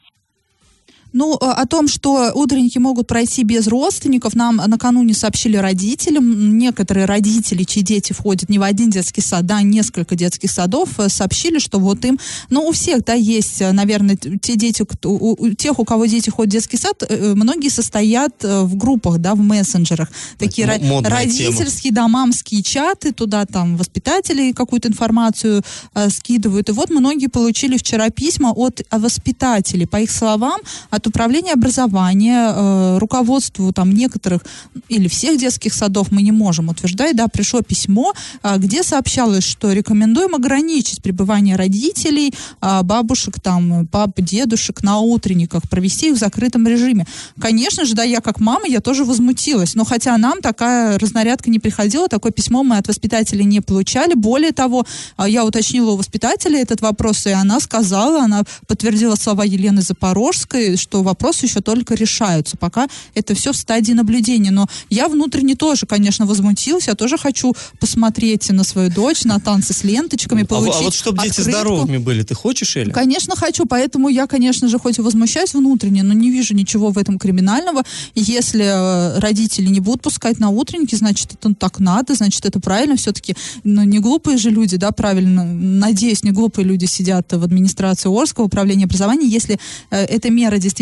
Ну, 1.14 1.36
э, 1.36 1.46
о 1.46 1.66
том, 1.66 1.88
что 1.88 2.32
утренники 2.34 2.78
могут 2.78 3.08
пройти 3.08 3.44
без 3.44 3.68
родственников, 3.68 4.36
нам 4.36 4.58
накануне 4.58 5.14
сообщили 5.14 5.58
родителям. 5.58 6.58
Некоторые 6.58 7.06
родители, 7.06 7.64
чьи 7.64 7.84
дети 7.84 8.14
входят 8.14 8.50
не 8.50 8.60
в 8.60 8.64
один 8.64 8.90
детский 8.90 9.22
сад, 9.22 9.46
да, 9.46 9.58
а 9.58 9.62
несколько 9.64 10.16
детских 10.16 10.52
садов, 10.52 11.00
э, 11.00 11.10
сообщили, 11.10 11.60
что 11.60 11.80
вот 11.80 12.04
им, 12.06 12.20
ну, 12.50 12.68
у 12.68 12.72
всех, 12.72 13.04
да, 13.06 13.14
есть, 13.14 13.62
э, 13.62 13.72
наверное, 13.72 14.16
те 14.16 14.56
дети, 14.56 14.84
кто, 14.84 15.12
у, 15.12 15.36
у 15.40 15.54
тех, 15.54 15.80
у 15.80 15.86
кого 15.86 16.06
дети 16.06 16.30
ходят 16.30 16.50
в 16.50 16.54
детский 16.54 16.78
сад, 16.78 17.04
многие 17.10 17.70
состоят 17.70 18.44
в 18.44 18.76
группах, 18.76 19.20
да, 19.20 19.36
в 19.36 19.40
мессенджерах. 19.40 20.10
Такие 20.38 20.68
ро- 20.68 20.84
модная 20.86 21.10
тема. 21.12 21.22
родительские, 21.22 21.94
да, 21.94 22.08
мамские 22.08 22.64
чаты, 22.64 23.12
туда 23.12 23.46
там 23.46 23.78
воспитатели 23.78 24.52
какую-то 24.52 24.88
информацию 24.90 25.64
э, 25.94 26.10
скидывают. 26.10 26.70
И 26.70 26.72
вот 26.72 26.90
многие 26.90 27.28
получили 27.28 27.78
вчера 27.78 28.10
письма 28.10 28.52
от 28.52 28.82
воспитателей. 28.92 29.88
По 29.88 29.98
их 30.02 30.12
словам, 30.12 30.60
от 30.98 31.08
управления 31.08 31.54
образования, 31.54 32.54
э, 32.54 32.98
руководству 33.00 33.72
там 33.72 33.92
некоторых 33.92 34.42
или 34.90 35.08
всех 35.08 35.40
детских 35.40 35.74
садов 35.74 36.12
мы 36.12 36.22
не 36.22 36.32
можем 36.32 36.70
утверждать, 36.70 37.16
да, 37.16 37.28
пришло 37.28 37.62
письмо, 37.62 38.14
а, 38.42 38.58
где 38.58 38.84
сообщалось, 38.84 39.44
что 39.44 39.72
рекомендуем 39.72 40.36
ограничить 40.36 41.02
пребывание 41.02 41.56
родителей, 41.56 42.34
а, 42.62 42.84
бабушек, 42.84 43.40
там, 43.42 43.88
пап, 43.88 44.20
дедушек 44.22 44.84
на 44.84 45.00
утренниках, 45.00 45.70
провести 45.70 46.10
их 46.10 46.16
в 46.16 46.20
закрытом 46.20 46.68
режиме. 46.68 47.06
Конечно 47.40 47.86
же, 47.86 47.94
да, 47.94 48.04
я 48.04 48.20
как 48.22 48.40
мама, 48.40 48.68
я 48.68 48.80
тоже 48.80 49.04
возмутилась, 49.04 49.76
но 49.76 49.86
хотя 49.86 50.18
нам 50.18 50.42
такая 50.42 50.98
разнарядка 51.00 51.50
не 51.50 51.60
приходила, 51.60 52.08
такое 52.08 52.32
письмо 52.32 52.64
мы 52.64 52.78
от 52.78 52.88
воспитателей 52.88 53.46
не 53.46 53.62
получали. 53.62 54.14
Более 54.14 54.52
того, 54.52 54.86
а, 55.16 55.30
я 55.30 55.46
уточнила 55.46 55.92
у 55.92 55.98
воспитателя 55.98 56.60
этот 56.60 56.82
вопрос, 56.82 57.26
и 57.28 57.32
она 57.32 57.60
сказала, 57.60 58.24
она 58.24 58.44
подтвердила 58.68 59.16
слова 59.16 59.44
Елены 59.46 59.82
Запорожской, 59.82 60.78
что 60.88 61.04
вопросы 61.04 61.46
еще 61.46 61.60
только 61.60 61.96
решаются. 61.96 62.56
Пока 62.56 62.88
это 63.14 63.36
все 63.36 63.52
в 63.52 63.58
стадии 63.58 63.92
наблюдения. 63.92 64.52
Но 64.52 64.68
я 64.90 65.10
внутренне 65.10 65.56
тоже, 65.56 65.86
конечно, 65.86 66.26
возмутилась. 66.26 66.88
Я 66.88 66.96
тоже 66.96 67.18
хочу 67.18 67.54
посмотреть 67.80 68.50
на 68.50 68.64
свою 68.64 68.90
дочь, 68.90 69.26
на 69.26 69.40
танцы 69.40 69.74
с 69.74 69.84
ленточками, 69.84 70.44
А, 70.44 70.46
получить 70.46 70.82
а 70.82 70.84
вот 70.84 70.94
чтобы 70.94 71.24
дети 71.24 71.32
открытку. 71.32 71.52
здоровыми 71.52 71.98
были, 71.98 72.24
ты 72.24 72.36
хочешь, 72.36 72.78
Эля? 72.78 72.94
Конечно, 72.94 73.36
хочу, 73.36 73.66
поэтому 73.66 74.08
я, 74.08 74.28
конечно 74.28 74.70
же, 74.70 74.80
хоть 74.80 74.98
и 74.98 75.02
возмущаюсь 75.02 75.54
внутренне, 75.54 76.04
но 76.04 76.14
не 76.14 76.32
вижу 76.32 76.54
ничего 76.54 76.90
в 76.90 76.98
этом 76.98 77.20
криминального. 77.20 77.84
Если 78.16 78.64
э, 78.64 79.20
родители 79.20 79.68
не 79.68 79.82
будут 79.82 80.04
пускать 80.04 80.40
на 80.40 80.50
утренники, 80.50 80.96
значит, 80.96 81.34
это 81.34 81.54
так 81.54 81.80
надо, 81.80 82.16
значит, 82.16 82.46
это 82.46 82.62
правильно. 82.62 82.96
Все-таки, 82.96 83.36
ну, 83.66 83.84
не 83.84 84.00
глупые 84.00 84.38
же 84.38 84.52
люди, 84.52 84.78
да, 84.78 84.92
правильно, 84.92 85.44
надеюсь, 85.44 86.24
не 86.24 86.32
глупые 86.32 86.66
люди 86.66 86.86
сидят 86.86 87.34
в 87.34 87.44
администрации 87.44 88.10
Орского 88.10 88.46
управления 88.46 88.86
образования. 88.86 89.28
Если 89.28 89.60
э, 89.90 90.06
эта 90.06 90.30
мера 90.30 90.58
действительно 90.58 90.77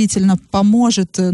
поможет 0.51 1.19
э, 1.19 1.31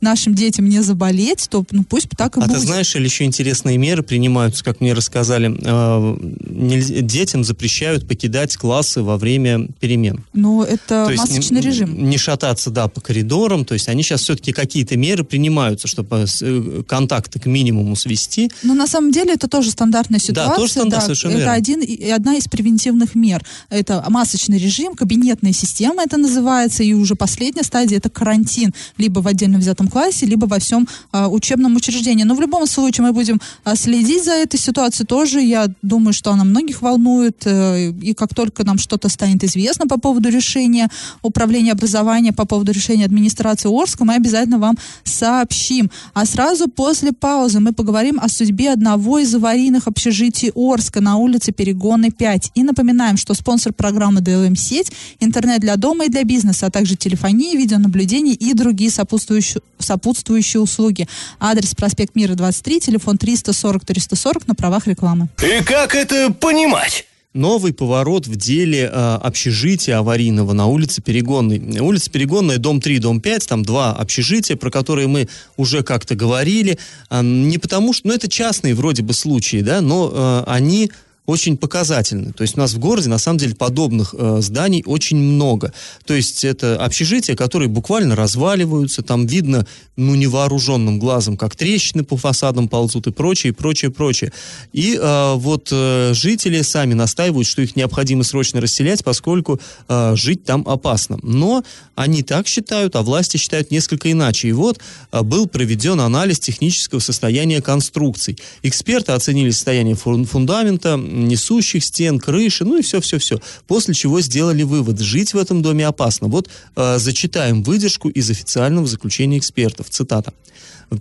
нашим 0.00 0.34
детям 0.34 0.68
не 0.68 0.80
заболеть, 0.82 1.46
то 1.50 1.64
ну, 1.70 1.84
пусть 1.84 2.08
так 2.16 2.36
и 2.36 2.40
А 2.40 2.44
будет. 2.44 2.54
ты 2.54 2.60
знаешь, 2.60 2.94
или 2.96 3.04
еще 3.04 3.24
интересные 3.24 3.78
меры 3.78 4.02
принимаются, 4.02 4.64
как 4.64 4.80
мне 4.80 4.92
рассказали, 4.92 5.50
э, 5.60 6.16
нельзя- 6.48 7.00
детям 7.02 7.44
запрещают 7.44 8.06
покидать 8.08 8.56
классы 8.56 9.02
во 9.02 9.16
время 9.16 9.68
перемен. 9.80 10.24
Ну, 10.32 10.62
это 10.62 11.06
То 11.06 11.10
есть 11.10 11.28
масочный 11.28 11.60
не, 11.60 11.66
режим. 11.66 12.08
Не 12.10 12.18
шататься, 12.18 12.70
да, 12.70 12.88
по 12.88 13.00
коридорам. 13.00 13.64
То 13.64 13.74
есть 13.74 13.88
они 13.88 14.02
сейчас 14.02 14.22
все-таки 14.22 14.52
какие-то 14.52 14.96
меры 14.96 15.24
принимаются, 15.24 15.86
чтобы 15.88 16.26
э, 16.40 16.82
контакты 16.86 17.38
к 17.40 17.46
минимуму 17.46 17.96
свести. 17.96 18.50
Но 18.62 18.74
на 18.74 18.86
самом 18.86 19.12
деле 19.12 19.34
это 19.34 19.48
тоже 19.48 19.70
стандартная 19.70 20.20
ситуация. 20.20 20.56
тоже 20.56 20.72
стандарт, 20.72 21.02
совершенно 21.04 21.32
это 21.32 21.38
верно. 21.40 21.52
один, 21.54 21.80
и 21.80 22.08
одна 22.10 22.36
из 22.36 22.44
превентивных 22.44 23.14
мер. 23.14 23.44
Это 23.68 24.04
масочный 24.08 24.58
режим, 24.58 24.94
кабинетная 24.94 25.52
система 25.52 26.02
это 26.02 26.16
называется, 26.16 26.82
и 26.82 26.92
уже 26.92 27.14
последняя 27.14 27.62
стадия 27.62 27.98
это 27.98 28.08
карантин, 28.10 28.72
либо 28.96 29.20
в 29.20 29.26
отдельно 29.26 29.58
взятом 29.58 29.88
классе, 29.90 30.26
либо 30.26 30.46
во 30.46 30.58
всем 30.58 30.88
а, 31.12 31.28
учебном 31.28 31.76
учреждении. 31.76 32.24
Но 32.24 32.34
в 32.34 32.40
любом 32.40 32.66
случае 32.66 33.06
мы 33.06 33.12
будем 33.12 33.40
а, 33.64 33.76
следить 33.76 34.24
за 34.24 34.32
этой 34.32 34.58
ситуацией 34.58 35.06
тоже. 35.06 35.40
Я 35.40 35.68
думаю, 35.82 36.12
что 36.12 36.30
она 36.32 36.44
многих 36.44 36.82
волнует, 36.82 37.42
э, 37.44 37.90
и 37.90 38.14
как 38.14 38.34
только 38.34 38.64
нам 38.64 38.78
что-то 38.78 39.08
станет 39.08 39.44
известно 39.44 39.86
по 39.86 39.98
поводу 39.98 40.28
решения 40.28 40.88
управления 41.22 41.72
образования, 41.72 42.32
по 42.32 42.46
поводу 42.46 42.72
решения 42.72 43.04
администрации 43.04 43.68
Орска, 43.70 44.04
мы 44.04 44.14
обязательно 44.14 44.58
вам 44.58 44.76
сообщим. 45.04 45.90
А 46.14 46.26
сразу 46.26 46.68
после 46.68 47.12
паузы 47.12 47.60
мы 47.60 47.72
поговорим 47.72 48.18
о 48.20 48.28
судьбе 48.28 48.72
одного 48.72 49.18
из 49.18 49.34
аварийных 49.34 49.86
общежитий 49.86 50.52
Орска 50.54 51.00
на 51.00 51.16
улице 51.16 51.52
Перегонной 51.52 52.10
5. 52.10 52.52
И 52.54 52.62
напоминаем, 52.62 53.16
что 53.16 53.34
спонсор 53.34 53.72
программы 53.72 54.20
ДЛМ-сеть, 54.20 54.92
интернет 55.20 55.60
для 55.60 55.76
дома 55.76 56.04
и 56.04 56.08
для 56.08 56.24
бизнеса, 56.24 56.66
а 56.66 56.70
также 56.70 56.96
телефония, 56.96 57.56
видеонаблюдение 57.56 58.34
и 58.34 58.54
другие 58.54 58.90
сопутствующие, 58.90 59.62
сопутствующие 59.82 60.60
услуги. 60.60 61.08
Адрес 61.38 61.74
проспект 61.74 62.14
Мира 62.14 62.34
23, 62.34 62.80
телефон 62.80 63.16
340-340 63.16 64.42
на 64.46 64.54
правах 64.54 64.86
рекламы. 64.86 65.28
И 65.42 65.62
как 65.62 65.94
это 65.94 66.32
понимать? 66.32 67.06
Новый 67.32 67.72
поворот 67.72 68.26
в 68.26 68.34
деле 68.34 68.90
э, 68.92 69.18
общежития 69.22 69.98
аварийного 69.98 70.52
на 70.52 70.66
улице 70.66 71.00
Перегонной. 71.00 71.78
Улица 71.78 72.10
Перегонная, 72.10 72.58
дом 72.58 72.80
3, 72.80 72.98
дом 72.98 73.20
5, 73.20 73.46
там 73.46 73.62
два 73.62 73.92
общежития, 73.92 74.56
про 74.56 74.68
которые 74.68 75.06
мы 75.06 75.28
уже 75.56 75.84
как-то 75.84 76.16
говорили. 76.16 76.76
А, 77.08 77.22
не 77.22 77.58
потому 77.58 77.92
что, 77.92 78.08
ну 78.08 78.14
это 78.14 78.28
частные 78.28 78.74
вроде 78.74 79.04
бы 79.04 79.12
случаи, 79.12 79.60
да, 79.60 79.80
но 79.80 80.10
э, 80.12 80.50
они 80.50 80.90
очень 81.30 81.56
показательны. 81.56 82.32
То 82.32 82.42
есть 82.42 82.56
у 82.56 82.60
нас 82.60 82.74
в 82.74 82.78
городе, 82.78 83.08
на 83.08 83.18
самом 83.18 83.38
деле, 83.38 83.54
подобных 83.54 84.14
э, 84.16 84.38
зданий 84.40 84.82
очень 84.86 85.16
много. 85.16 85.72
То 86.04 86.14
есть 86.14 86.44
это 86.44 86.76
общежития, 86.76 87.36
которые 87.36 87.68
буквально 87.68 88.16
разваливаются, 88.16 89.02
там 89.02 89.26
видно, 89.26 89.66
ну, 89.96 90.14
невооруженным 90.14 90.98
глазом, 90.98 91.36
как 91.36 91.56
трещины 91.56 92.04
по 92.04 92.16
фасадам 92.16 92.68
ползут 92.68 93.06
и 93.06 93.12
прочее, 93.12 93.52
прочее, 93.52 93.90
прочее. 93.90 94.32
И 94.72 94.98
э, 95.00 95.34
вот 95.36 95.68
э, 95.72 96.12
жители 96.14 96.62
сами 96.62 96.94
настаивают, 96.94 97.46
что 97.46 97.62
их 97.62 97.76
необходимо 97.76 98.24
срочно 98.24 98.60
расселять, 98.60 99.04
поскольку 99.04 99.60
э, 99.88 100.12
жить 100.16 100.44
там 100.44 100.66
опасно. 100.66 101.18
Но 101.22 101.62
они 101.94 102.22
так 102.22 102.48
считают, 102.48 102.96
а 102.96 103.02
власти 103.02 103.36
считают 103.36 103.70
несколько 103.70 104.10
иначе. 104.10 104.48
И 104.48 104.52
вот 104.52 104.80
э, 105.12 105.22
был 105.22 105.46
проведен 105.46 106.00
анализ 106.00 106.40
технического 106.40 106.98
состояния 106.98 107.60
конструкций. 107.60 108.38
Эксперты 108.62 109.12
оценили 109.12 109.50
состояние 109.50 109.94
фун- 109.94 110.24
фундамента, 110.24 110.96
несущих 111.28 111.84
стен, 111.84 112.18
крыши, 112.18 112.64
ну 112.64 112.78
и 112.78 112.82
все-все-все. 112.82 113.40
После 113.66 113.94
чего 113.94 114.20
сделали 114.20 114.62
вывод, 114.62 115.00
жить 115.00 115.34
в 115.34 115.38
этом 115.38 115.62
доме 115.62 115.86
опасно. 115.86 116.28
Вот 116.28 116.48
э, 116.76 116.98
зачитаем 116.98 117.62
выдержку 117.62 118.08
из 118.08 118.30
официального 118.30 118.86
заключения 118.86 119.38
экспертов. 119.38 119.88
Цитата. 119.90 120.32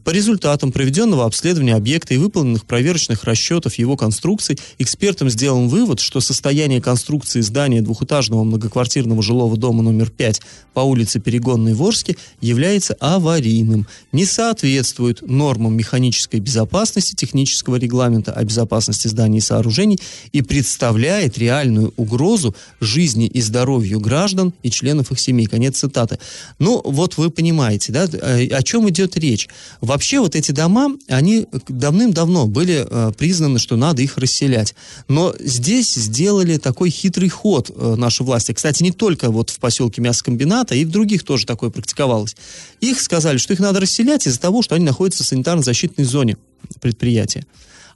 По 0.03 0.12
результатам 0.12 0.71
проведенного 0.71 1.25
обследования 1.25 1.73
объекта 1.73 2.13
и 2.13 2.17
выполненных 2.17 2.65
проверочных 2.65 3.23
расчетов 3.23 3.73
его 3.75 3.97
конструкций, 3.97 4.60
экспертам 4.77 5.32
сделан 5.32 5.67
вывод, 5.67 5.99
что 5.99 6.21
состояние 6.21 6.79
конструкции 6.79 7.41
здания 7.41 7.82
двухэтажного 7.82 8.43
многоквартирного 8.43 9.23
жилого 9.23 9.58
дома 9.58 9.82
номер 9.82 10.12
5 10.12 10.41
по 10.75 10.82
улице 10.82 11.19
Перегонной 11.19 11.73
в 11.73 11.82
Орске 11.82 12.17
является 12.39 12.93
аварийным, 12.99 13.88
не 14.12 14.25
соответствует 14.25 15.23
нормам 15.23 15.75
механической 15.75 16.39
безопасности 16.39 17.15
технического 17.15 17.77
регламента 17.77 18.32
о 18.32 18.43
безопасности 18.43 19.08
зданий 19.08 19.39
и 19.39 19.41
сооружений 19.41 19.99
и 20.31 20.41
представляет 20.41 21.37
реальную 21.37 21.93
угрозу 21.97 22.55
жизни 22.79 23.27
и 23.27 23.41
здоровью 23.41 23.99
граждан 23.99 24.53
и 24.63 24.69
членов 24.69 25.11
их 25.11 25.19
семей. 25.19 25.45
Конец 25.45 25.77
цитаты. 25.77 26.19
Ну, 26.59 26.81
вот 26.83 27.17
вы 27.17 27.29
понимаете, 27.29 27.91
да, 27.91 28.05
э, 28.05 28.47
о 28.47 28.63
чем 28.63 28.89
идет 28.89 29.17
речь. 29.17 29.47
Вообще 29.81 30.19
вот 30.19 30.35
эти 30.35 30.51
дома, 30.51 30.95
они 31.07 31.47
давным-давно 31.67 32.47
были 32.47 32.85
э, 32.89 33.11
признаны, 33.17 33.59
что 33.59 33.75
надо 33.75 34.01
их 34.01 34.17
расселять. 34.17 34.75
Но 35.07 35.35
здесь 35.39 35.93
сделали 35.93 36.57
такой 36.57 36.89
хитрый 36.89 37.29
ход 37.29 37.71
э, 37.73 37.95
наши 37.97 38.23
власти. 38.23 38.53
Кстати, 38.53 38.83
не 38.83 38.91
только 38.91 39.29
вот 39.31 39.49
в 39.49 39.59
поселке 39.59 40.01
мясокомбината, 40.01 40.75
и 40.75 40.85
в 40.85 40.89
других 40.89 41.23
тоже 41.23 41.45
такое 41.45 41.69
практиковалось. 41.69 42.35
Их 42.81 43.01
сказали, 43.01 43.37
что 43.37 43.53
их 43.53 43.59
надо 43.59 43.79
расселять 43.79 44.27
из-за 44.27 44.39
того, 44.39 44.61
что 44.61 44.75
они 44.75 44.85
находятся 44.85 45.23
в 45.23 45.27
санитарно-защитной 45.27 46.03
зоне 46.03 46.37
предприятия. 46.81 47.45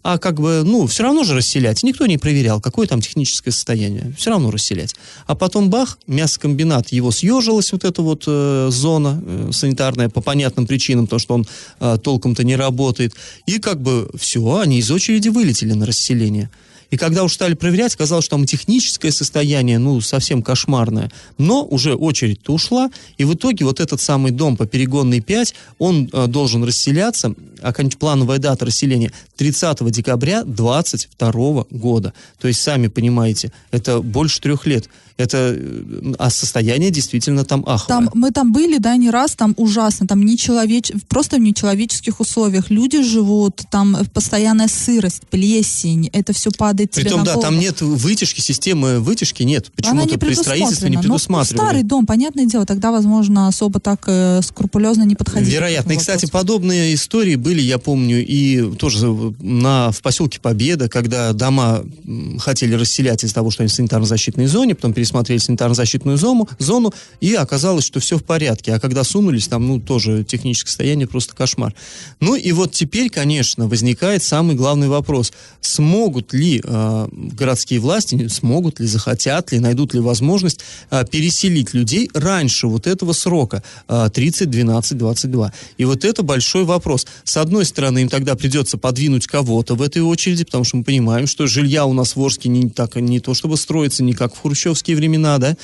А 0.04 0.18
как 0.18 0.40
бы, 0.40 0.64
ну, 0.66 0.86
все 0.86 1.04
равно 1.04 1.24
же 1.24 1.34
расселять. 1.34 1.82
Никто 1.82 2.06
не 2.06 2.18
проверял, 2.18 2.60
какое 2.60 2.88
там 2.88 3.00
техническое 3.00 3.52
состояние. 3.52 4.14
Все 4.18 4.32
равно 4.32 4.52
расселять. 4.52 4.96
А 5.28 5.34
потом 5.34 5.70
бах, 5.70 5.98
мясокомбинат, 6.08 6.90
его 6.90 7.12
съежилась 7.12 7.72
вот 7.72 7.86
эта 7.86 8.02
вот 8.02 8.26
э, 8.28 8.68
зона 8.70 9.24
э, 9.26 9.50
санитарная 9.54 10.10
по 10.10 10.22
понятным 10.22 10.68
причинам, 10.68 11.06
потому 11.06 11.20
что 11.20 11.34
он 11.36 11.48
э, 11.80 11.98
толком-то 12.04 12.44
не 12.44 12.58
работает. 12.58 13.14
И 13.46 13.60
как 13.60 13.82
бы 13.82 14.10
все, 14.16 14.58
они 14.58 14.80
из 14.80 14.92
очереди 14.92 15.30
вылетели 15.30 15.72
на 15.72 15.86
расселение. 15.86 16.50
И 16.94 16.96
когда 16.96 17.24
уж 17.24 17.34
стали 17.34 17.56
проверять, 17.56 17.96
казалось, 17.96 18.26
что 18.26 18.36
там 18.36 18.46
техническое 18.46 19.12
состояние, 19.12 19.80
ну, 19.80 20.00
совсем 20.00 20.44
кошмарное. 20.44 21.12
Но 21.40 21.66
уже 21.66 21.96
очередь-то 21.96 22.54
ушла, 22.54 22.92
и 23.18 23.24
в 23.26 23.34
итоге 23.34 23.66
вот 23.66 23.80
этот 23.80 24.00
самый 24.00 24.32
дом 24.32 24.56
по 24.56 24.68
Перегонной 24.68 25.20
5, 25.20 25.56
он 25.80 26.08
э, 26.14 26.28
должен 26.28 26.64
расселяться, 26.64 27.34
оконч- 27.64 27.98
плановая 27.98 28.38
дата 28.38 28.66
расселения 28.66 29.12
30 29.38 29.90
декабря 29.90 30.44
2022 30.44 31.66
года. 31.72 32.14
То 32.40 32.48
есть, 32.48 32.62
сами 32.62 32.90
понимаете, 32.90 33.52
это 33.72 34.00
больше 34.00 34.40
трех 34.40 34.68
лет. 34.68 34.88
Это, 35.18 35.56
э, 35.56 36.14
а 36.18 36.30
состояние 36.30 36.90
действительно 36.90 37.46
там 37.46 37.64
аховое. 37.68 38.08
Там, 38.08 38.10
мы 38.14 38.32
там 38.32 38.52
были, 38.52 38.78
да, 38.78 38.96
не 38.98 39.10
раз, 39.10 39.36
там 39.36 39.54
ужасно, 39.58 40.08
там 40.08 40.26
нечеловеч... 40.26 40.92
просто 41.08 41.38
в 41.38 41.40
нечеловеческих 41.40 42.20
условиях. 42.20 42.70
Люди 42.70 43.04
живут, 43.04 43.62
там 43.70 43.98
постоянная 44.14 44.68
сырость, 44.68 45.24
плесень, 45.30 46.10
это 46.14 46.34
все 46.34 46.52
падает 46.52 46.92
тебе 46.92 47.04
Притом, 47.04 47.20
на 47.20 47.26
да, 47.26 47.34
голову. 47.34 47.48
там 47.48 47.60
нет 47.60 47.82
вытяжки, 47.82 48.42
системы 48.42 49.00
вытяжки 49.00 49.44
нет. 49.44 49.72
Почему-то 49.76 50.18
при 50.18 50.34
строительстве 50.34 50.90
не. 50.90 50.98
Ну, 50.98 51.02
предусматривали. 51.04 51.66
старый 51.66 51.84
дом, 51.84 52.06
понятное 52.06 52.46
дело, 52.46 52.66
тогда, 52.66 52.92
возможно, 52.92 53.48
особо 53.48 53.80
так 53.80 54.04
э, 54.08 54.42
скрупулезно 54.42 55.04
не 55.04 55.16
подходили. 55.16 55.52
Вероятно. 55.52 55.92
И, 55.94 55.98
кстати, 55.98 56.26
подобные 56.26 56.94
истории 56.96 57.36
были, 57.36 57.62
я 57.62 57.78
помню, 57.78 58.26
и 58.26 58.76
тоже 58.78 59.08
на, 59.40 59.92
в 59.92 60.02
поселке 60.02 60.40
Победа, 60.40 60.90
когда 60.90 61.34
дома 61.34 61.84
хотели 62.40 62.76
расселять 62.76 63.24
из-за 63.24 63.36
того, 63.36 63.52
что 63.52 63.64
они 63.64 63.70
в 63.70 63.74
санитарно-защитной 63.74 64.48
зоне, 64.48 64.76
потом 64.76 64.94
пересмотрели 65.04 65.40
санитарно-защитную 65.40 66.16
зону, 66.16 66.48
зону, 66.60 66.94
и 67.20 67.34
оказалось, 67.34 67.84
что 67.84 68.00
все 68.00 68.18
в 68.18 68.24
порядке. 68.24 68.74
А 68.74 68.80
когда 68.80 69.04
сунулись, 69.04 69.50
там, 69.50 69.68
ну, 69.68 69.80
тоже 69.82 70.24
техническое 70.24 70.70
состояние 70.70 71.08
просто 71.08 71.36
кошмар. 71.36 71.74
Ну, 72.22 72.36
и 72.36 72.52
вот 72.54 72.72
теперь, 72.72 73.10
конечно, 73.10 73.68
возникает 73.68 74.24
самый 74.24 74.56
главный 74.56 74.88
вопрос. 74.88 75.34
Смогут 75.60 76.34
ли 76.34 76.62
э, 76.64 77.08
городские 77.12 77.82
власти, 77.82 78.28
смогут 78.28 78.80
ли, 78.80 78.88
захотят 78.88 79.52
ли, 79.52 79.60
найдут 79.60 79.94
ли 79.94 80.00
возможность 80.00 80.62
э, 80.90 81.04
переселить 81.12 81.74
людей 81.74 82.10
раньше 82.14 82.68
вот 82.68 82.88
этого 82.88 83.12
срока, 83.12 83.62
э, 83.90 84.10
30, 84.14 84.50
12, 84.50 84.98
22. 84.98 85.54
И 85.78 85.86
вот 85.86 86.06
это 86.06 86.24
большой 86.24 86.64
вопрос. 86.64 87.06
С 87.26 87.36
одной 87.36 87.66
стороны, 87.66 88.00
им 88.00 88.10
тогда 88.10 88.36
придется 88.36 88.78
подвинуть 88.78 89.28
кого-то 89.28 89.76
в 89.76 89.82
этой 89.82 90.02
очереди, 90.02 90.46
потому 90.46 90.64
что 90.64 90.78
мы 90.78 90.84
понимаем, 90.86 91.28
что 91.28 91.46
жилья 91.48 91.86
у 91.86 91.94
нас 91.94 92.16
в 92.16 92.22
Орске 92.22 92.48
не, 92.48 92.70
так, 92.70 92.96
не 92.96 93.20
то 93.20 93.34
чтобы 93.34 93.58
строится, 93.58 94.04
не 94.04 94.14
как 94.14 94.34
в 94.34 94.42
хрущевские 94.42 94.93
времена, 94.96 95.38
да, 95.38 95.56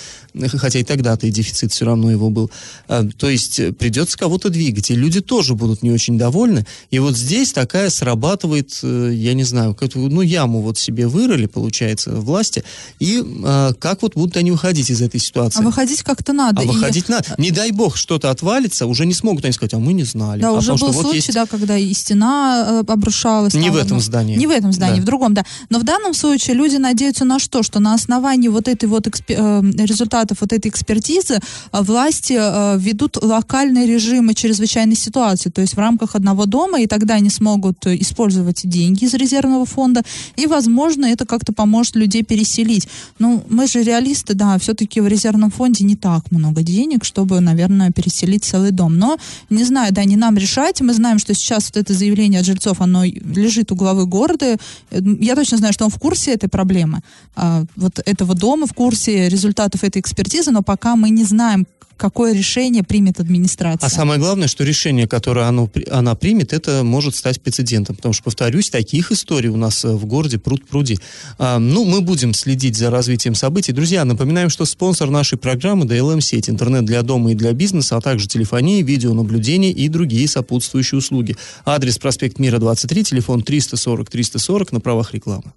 хотя 0.58 0.80
и 0.80 0.84
тогда-то 0.84 1.28
и 1.28 1.32
дефицит 1.32 1.72
все 1.72 1.86
равно 1.86 2.12
его 2.12 2.30
был. 2.30 2.50
А, 2.88 3.08
То 3.18 3.30
есть 3.30 3.60
э, 3.60 3.72
придется 3.74 4.18
кого-то 4.18 4.50
двигать, 4.50 4.92
и 4.92 4.96
люди 4.96 5.22
тоже 5.22 5.56
будут 5.56 5.84
не 5.84 5.92
очень 5.92 6.18
довольны. 6.18 6.66
И 6.92 7.00
вот 7.00 7.18
здесь 7.18 7.52
такая 7.54 7.90
срабатывает, 7.90 8.78
э, 8.84 9.12
я 9.14 9.34
не 9.34 9.44
знаю, 9.44 9.74
какую-то, 9.74 10.00
ну, 10.00 10.22
яму 10.22 10.62
вот 10.62 10.78
себе 10.78 11.08
вырыли, 11.08 11.46
получается, 11.46 12.12
власти, 12.12 12.64
и 13.00 13.24
а, 13.46 13.74
как 13.74 14.02
вот 14.02 14.16
будут 14.16 14.38
они 14.38 14.52
выходить 14.52 14.90
из 14.90 15.02
этой 15.02 15.20
ситуации? 15.20 15.60
А 15.60 15.64
выходить 15.64 16.04
как-то 16.04 16.34
надо. 16.34 16.62
А 16.62 16.64
И- 16.64 16.68
выходить 16.68 17.10
надо. 17.10 17.26
Не 17.38 17.52
дай 17.52 17.72
бог 17.72 17.98
что-то 17.98 18.30
отвалится, 18.30 18.86
уже 18.86 19.06
не 19.06 19.14
смогут 19.14 19.46
они 19.46 19.54
сказать, 19.54 19.74
а 19.74 19.80
мы 19.80 19.94
не 19.94 20.04
знали. 20.04 20.42
Да, 20.42 20.50
а 20.50 20.52
уже 20.54 20.72
потому 20.74 20.80
был 20.80 20.88
что 20.88 20.94
вот 20.94 21.02
случай, 21.12 21.18
есть- 21.28 21.34
да, 21.34 21.46
когда 21.46 21.78
и 21.78 21.94
стена 21.94 22.84
э, 22.88 22.92
обрушалась. 22.92 23.54
Не 23.54 23.68
там 23.68 23.74
в 23.74 23.78
этом 23.78 24.00
здании. 24.00 24.36
Не 24.38 24.48
в 24.48 24.52
этом 24.52 24.72
здании, 24.74 24.98
Да. 24.98 25.02
в 25.02 25.06
другом, 25.06 25.34
да. 25.34 25.46
Но 25.70 25.80
в 25.80 25.84
данном 25.84 26.14
случае 26.14 26.56
люди 26.56 26.76
надеются 26.78 27.26
на 27.26 27.40
что? 27.40 27.64
Что 27.64 27.80
на 27.80 27.94
основании 27.94 28.48
вот 28.48 28.68
этой 28.68 28.86
вот 28.88 29.08
экспе- 29.08 29.19
э, 29.19 29.19
результатов 29.28 30.38
вот 30.42 30.54
этой 30.54 30.70
экспертизы 30.70 31.36
э, 31.72 31.82
власти 31.82 32.38
э, 32.40 32.78
ведут 32.78 33.18
локальные 33.22 33.88
режимы 33.88 34.34
чрезвычайной 34.34 34.96
ситуации, 34.96 35.50
то 35.50 35.62
есть 35.62 35.76
в 35.76 35.80
рамках 35.80 36.16
одного 36.16 36.46
дома, 36.46 36.82
и 36.82 36.88
тогда 36.88 37.16
они 37.16 37.30
смогут 37.30 37.86
э, 37.86 37.96
использовать 38.00 38.68
деньги 38.68 39.06
из 39.06 39.14
резервного 39.14 39.66
фонда, 39.66 40.04
и, 40.36 40.46
возможно, 40.48 40.70
возможно, 40.70 41.06
это 41.06 41.26
как-то 41.26 41.54
поможет 41.54 41.96
людей 41.96 42.24
переселить. 42.24 42.88
Ну, 43.20 43.44
мы 43.50 43.68
же 43.68 43.84
реалисты, 43.84 44.34
да, 44.34 44.58
все-таки 44.58 45.02
в 45.02 45.08
резервном 45.08 45.52
фонде 45.52 45.84
не 45.84 45.96
так 45.96 46.32
много 46.32 46.62
денег, 46.64 47.04
чтобы, 47.04 47.40
наверное, 47.40 47.92
переселить 47.92 48.44
целый 48.44 48.72
дом. 48.72 48.98
Но, 48.98 49.18
не 49.50 49.64
знаю, 49.64 49.94
да, 49.94 50.04
не 50.06 50.16
нам 50.16 50.38
решать. 50.38 50.82
Мы 50.82 50.94
знаем, 50.94 51.20
что 51.20 51.34
сейчас 51.34 51.66
вот 51.66 51.78
это 51.78 51.94
заявление 51.94 52.40
от 52.40 52.46
жильцов, 52.46 52.82
оно 52.82 53.04
лежит 53.04 53.72
у 53.72 53.76
главы 53.76 54.06
города. 54.06 54.58
Я 54.92 55.36
точно 55.36 55.58
знаю, 55.58 55.74
что 55.74 55.86
он 55.86 55.92
в 55.92 56.00
курсе 56.00 56.34
этой 56.34 56.50
проблемы, 56.50 57.02
а, 57.36 57.64
вот 57.76 58.00
этого 58.06 58.36
дома, 58.36 58.66
в 58.66 58.74
курсе 58.74 59.09
результатов 59.10 59.84
этой 59.84 60.00
экспертизы, 60.02 60.52
но 60.52 60.62
пока 60.62 60.96
мы 60.96 61.10
не 61.10 61.24
знаем, 61.24 61.66
какое 62.00 62.34
решение 62.34 62.82
примет 62.82 63.20
администрация. 63.20 63.86
А 63.86 63.90
самое 63.90 64.20
главное, 64.20 64.48
что 64.48 64.64
решение, 64.64 65.08
которое 65.08 65.46
оно, 65.46 65.70
она 65.92 66.16
примет, 66.16 66.54
это 66.54 66.84
может 66.84 67.16
стать 67.16 67.42
прецедентом. 67.42 67.96
Потому 67.98 68.14
что, 68.14 68.24
повторюсь, 68.24 68.70
таких 68.70 69.12
историй 69.12 69.50
у 69.50 69.58
нас 69.58 69.86
э, 69.86 69.90
в 69.90 70.06
городе 70.06 70.40
пруд 70.40 70.66
пруди. 70.66 70.98
А, 71.38 71.60
ну, 71.60 71.84
мы 71.86 72.02
будем 72.02 72.34
следить 72.34 72.78
за 72.78 72.90
развитием 72.90 73.36
событий. 73.36 73.74
Друзья, 73.74 74.06
напоминаем, 74.06 74.50
что 74.50 74.66
спонсор 74.66 75.10
нашей 75.10 75.38
программы 75.38 75.86
DLM-сеть, 75.86 76.50
интернет 76.50 76.86
для 76.86 77.04
дома 77.04 77.32
и 77.32 77.36
для 77.36 77.52
бизнеса, 77.52 77.98
а 77.98 78.02
также 78.02 78.28
телефония, 78.28 78.82
видеонаблюдение 78.82 79.72
и 79.72 79.90
другие 79.90 80.28
сопутствующие 80.28 80.98
услуги. 80.98 81.36
Адрес 81.66 81.98
проспект 82.00 82.40
Мира 82.40 82.58
23, 82.58 83.04
телефон 83.04 83.44
340 83.44 84.10
340 84.10 84.72
на 84.72 84.80
правах 84.80 85.14
рекламы. 85.14 85.52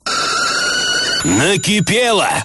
Накипело! 1.24 2.44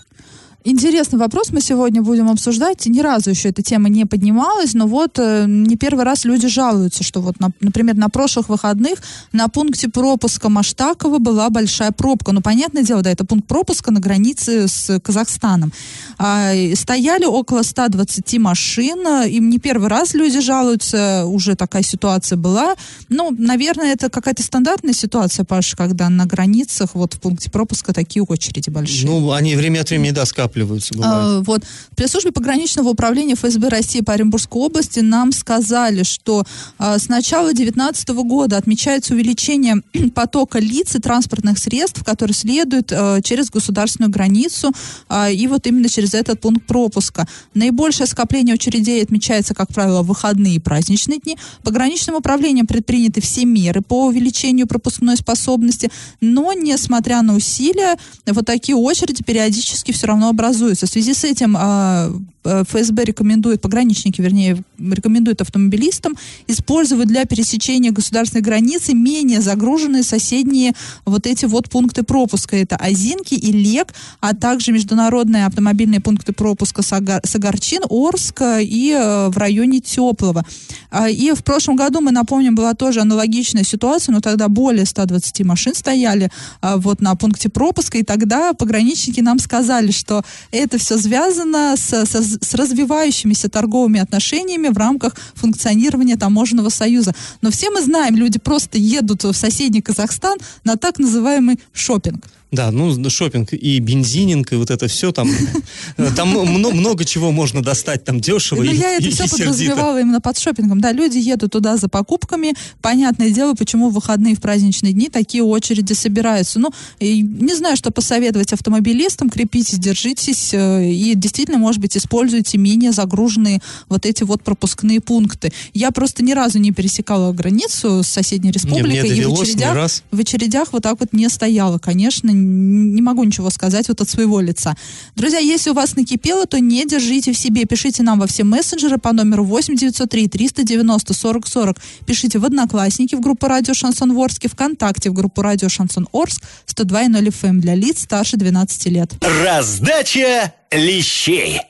Интересный 0.70 1.18
вопрос 1.18 1.52
мы 1.54 1.62
сегодня 1.62 2.02
будем 2.02 2.30
обсуждать. 2.30 2.86
Ни 2.88 3.00
разу 3.00 3.30
еще 3.30 3.48
эта 3.48 3.62
тема 3.62 3.88
не 3.88 4.04
поднималась, 4.04 4.74
но 4.74 4.86
вот 4.86 5.18
э, 5.18 5.46
не 5.48 5.78
первый 5.78 6.04
раз 6.04 6.26
люди 6.26 6.50
жалуются, 6.50 7.06
что 7.06 7.22
вот, 7.22 7.40
на, 7.40 7.52
например, 7.62 7.96
на 7.96 8.10
прошлых 8.10 8.50
выходных 8.50 9.00
на 9.32 9.48
пункте 9.48 9.88
пропуска 9.88 10.50
Маштакова 10.50 11.20
была 11.20 11.50
большая 11.50 11.94
пробка. 11.94 12.34
Ну, 12.34 12.42
понятное 12.42 12.84
дело, 12.84 13.02
да, 13.02 13.10
это 13.10 13.24
пункт 13.24 13.48
пропуска 13.48 13.92
на 13.92 14.02
границе 14.02 14.68
с 14.68 15.00
Казахстаном. 15.00 15.72
А, 16.18 16.52
стояли 16.76 17.24
около 17.24 17.64
120 17.64 18.38
машин, 18.38 19.08
им 19.26 19.50
не 19.50 19.60
первый 19.60 19.88
раз 19.88 20.16
люди 20.16 20.42
жалуются, 20.42 21.24
уже 21.28 21.56
такая 21.56 21.84
ситуация 21.84 22.36
была. 22.36 22.76
Ну, 23.08 23.34
наверное, 23.40 23.94
это 23.94 24.10
какая-то 24.10 24.44
стандартная 24.44 24.94
ситуация, 24.94 25.46
Паша, 25.46 25.78
когда 25.78 26.10
на 26.10 26.26
границах 26.26 26.90
вот 26.94 27.14
в 27.14 27.22
пункте 27.22 27.50
пропуска 27.50 27.94
такие 27.94 28.22
очереди 28.22 28.70
большие. 28.70 29.10
Ну, 29.10 29.32
они 29.32 29.56
время 29.56 29.80
от 29.80 29.90
времени, 29.92 30.12
да, 30.12 30.26
скапливаются 30.26 30.57
накапливаются, 30.58 30.94
А, 31.02 31.42
вот. 31.42 31.64
При 31.96 32.08
службе 32.08 32.32
пограничного 32.32 32.90
управления 32.90 33.36
ФСБ 33.36 33.70
России 33.70 34.02
по 34.02 34.14
Оренбургской 34.14 34.62
области 34.62 35.00
нам 35.00 35.32
сказали, 35.32 36.04
что 36.04 36.44
а, 36.78 36.98
с 36.98 37.10
начала 37.10 37.54
2019 37.54 38.10
года 38.10 38.58
отмечается 38.58 39.14
увеличение 39.14 39.82
потока 40.16 40.60
лиц 40.60 40.96
и 40.96 41.00
транспортных 41.00 41.58
средств, 41.58 42.04
которые 42.04 42.34
следуют 42.36 42.92
а, 42.92 43.22
через 43.22 43.50
государственную 43.50 44.12
границу 44.12 44.72
а, 45.10 45.30
и 45.30 45.48
вот 45.48 45.68
именно 45.68 45.90
через 45.90 46.14
этот 46.14 46.42
пункт 46.42 46.66
пропуска. 46.66 47.28
Наибольшее 47.54 48.08
скопление 48.08 48.56
очередей 48.56 49.04
отмечается, 49.04 49.54
как 49.54 49.74
правило, 49.74 50.02
в 50.02 50.08
выходные 50.08 50.56
и 50.56 50.60
праздничные 50.60 51.20
дни. 51.20 51.38
Пограничным 51.64 52.16
управлением 52.16 52.68
предприняты 52.68 53.22
все 53.22 53.46
меры 53.46 53.82
по 53.82 54.08
увеличению 54.08 54.68
пропускной 54.68 55.18
способности, 55.18 55.92
но, 56.22 56.54
несмотря 56.54 57.22
на 57.22 57.36
усилия, 57.36 57.98
вот 58.26 58.46
такие 58.46 58.76
очереди 58.76 59.24
периодически 59.24 59.92
все 59.92 60.08
равно 60.08 60.30
образуются. 60.30 60.47
В 60.88 60.90
связи 60.90 61.14
с 61.14 61.24
этим 61.24 61.56
а, 61.58 62.12
ФСБ 62.48 63.04
рекомендует, 63.04 63.62
пограничники, 63.62 64.22
вернее, 64.22 64.64
рекомендуют 64.80 65.42
автомобилистам 65.42 66.16
использовать 66.48 67.08
для 67.08 67.26
пересечения 67.26 67.92
государственной 67.92 68.42
границы 68.42 68.94
менее 68.94 69.42
загруженные 69.42 70.04
соседние 70.04 70.74
вот 71.06 71.28
эти 71.28 71.46
вот 71.46 71.70
пункты 71.70 72.04
пропуска. 72.04 72.56
Это 72.56 72.76
Озинки 72.76 73.34
и 73.34 73.52
Лек, 73.52 73.94
а 74.20 74.34
также 74.34 74.72
международные 74.72 75.46
автомобильные 75.46 76.00
пункты 76.00 76.34
пропуска 76.34 76.82
Сагар, 76.82 77.22
Сагарчин, 77.26 77.82
Орск 77.90 78.42
и 78.62 78.92
э, 78.98 79.30
в 79.30 79.38
районе 79.38 79.80
Теплого. 79.80 80.46
А, 80.90 81.10
и 81.10 81.32
в 81.32 81.44
прошлом 81.44 81.76
году, 81.76 82.02
мы 82.02 82.12
напомним, 82.12 82.56
была 82.56 82.74
тоже 82.74 83.02
аналогичная 83.02 83.64
ситуация, 83.64 84.14
но 84.14 84.22
тогда 84.22 84.48
более 84.48 84.86
120 84.86 85.46
машин 85.46 85.74
стояли 85.74 86.32
а, 86.62 86.78
вот 86.78 87.02
на 87.02 87.16
пункте 87.16 87.50
пропуска, 87.50 87.98
и 87.98 88.04
тогда 88.04 88.54
пограничники 88.54 89.20
нам 89.20 89.40
сказали, 89.40 89.92
что 89.92 90.24
это 90.52 90.78
все 90.78 90.98
связано 90.98 91.76
с, 91.78 92.37
с, 92.42 92.54
развивающимися 92.54 93.50
торговыми 93.50 94.00
отношениями 94.00 94.70
в 94.70 94.78
рамках 94.78 95.16
функционирования 95.36 96.18
таможенного 96.18 96.70
союза. 96.70 97.14
Но 97.42 97.50
все 97.52 97.70
мы 97.70 97.82
знаем, 97.82 98.16
люди 98.16 98.40
просто 98.40 98.78
едут 98.78 99.24
в 99.24 99.34
соседний 99.34 99.82
Казахстан 99.82 100.38
на 100.64 100.76
так 100.76 101.00
называемый 101.00 101.60
шопинг. 101.74 102.26
Да, 102.52 102.72
ну, 102.72 103.10
шопинг 103.10 103.54
и 103.54 103.80
бензининг, 103.80 104.54
и 104.54 104.56
вот 104.56 104.72
это 104.72 104.88
все 104.88 105.12
там. 105.12 105.30
Там 106.16 106.30
много, 106.30 107.06
чего 107.06 107.32
можно 107.32 107.62
достать 107.62 108.04
там 108.04 108.20
дешево 108.20 108.64
Ну, 108.64 108.72
я 108.72 108.98
это 108.98 109.10
все 109.10 109.28
подразумевала 109.28 110.00
именно 110.00 110.22
под 110.22 110.38
шопингом. 110.38 110.80
Да, 110.80 110.92
люди 110.92 111.18
едут 111.18 111.52
туда 111.52 111.78
за 111.78 111.90
покупками. 111.90 112.54
Понятное 112.82 113.30
дело, 113.30 113.54
почему 113.54 113.90
в 113.90 113.94
выходные 113.94 114.34
и 114.34 114.36
в 114.36 114.42
праздничные 114.42 114.94
дни 114.94 115.10
такие 115.10 115.44
очереди 115.44 115.94
собираются. 115.94 116.60
Ну, 116.60 116.70
не 117.00 117.56
знаю, 117.56 117.76
что 117.76 117.92
посоветовать 117.92 118.54
автомобилистам. 118.54 119.30
Крепитесь, 119.30 119.80
держитесь 119.80 120.54
э, 120.54 120.90
и 120.90 121.16
действительно, 121.16 121.58
может 121.58 121.82
быть, 121.82 121.98
используйте 121.98 122.58
менее 122.58 122.92
загруженные 122.92 123.62
вот 123.90 124.06
эти 124.06 124.24
вот 124.24 124.44
пропускные 124.44 125.02
пункты. 125.02 125.52
Я 125.74 125.92
просто 125.92 126.24
ни 126.24 126.32
разу 126.32 126.60
не 126.60 126.72
пересекала 126.72 127.34
границу 127.34 128.04
с 128.04 128.08
соседней 128.08 128.50
Не, 128.50 128.54
республикой. 128.54 129.18
и 129.18 129.26
в 129.26 129.42
очередях 129.42 130.02
в 130.12 130.20
очередях 130.20 130.74
вот 130.74 130.84
так 130.84 131.00
вот 131.00 131.14
не 131.14 131.28
стояла, 131.30 131.78
конечно, 131.78 132.30
не 132.38 133.02
могу 133.02 133.24
ничего 133.24 133.50
сказать 133.50 133.88
вот 133.88 134.02
от 134.02 134.10
своего 134.10 134.40
лица. 134.40 134.76
Друзья, 135.16 135.40
если 135.40 135.70
у 135.70 135.74
вас 135.74 135.96
накипело, 135.96 136.46
то 136.46 136.60
не 136.60 136.86
держите 136.86 137.34
в 137.34 137.38
себе, 137.38 137.66
пишите 137.66 138.04
нам 138.04 138.20
во 138.20 138.28
все 138.28 138.44
мессенджеры 138.44 138.98
по 138.98 139.14
номеру 139.14 139.44
8 139.44 139.76
903 139.76 140.28
390 140.28 141.14
40 141.14 141.48
40, 141.48 141.78
пишите 142.06 142.40
в 142.40 142.46
Одноклассники 142.46 143.16
в 143.16 143.22
группу 143.22 143.48
Радио 143.48 143.74
Шансон 143.74 144.12
Орске, 144.12 144.48
ВКонтакте 144.50 145.10
в 145.10 145.14
группу 145.14 145.42
Радио 145.42 145.70
Шансон 145.70 146.08
Орск 146.12 146.44
102.0 146.68 147.28
FM 147.28 147.48
эм 147.48 147.62
для 147.62 147.76
лиц 147.76 148.04
старше 148.04 148.38
12 148.38 148.86
лет. 148.88 149.14
Раздача 149.44 150.54
лещей. 150.72 151.62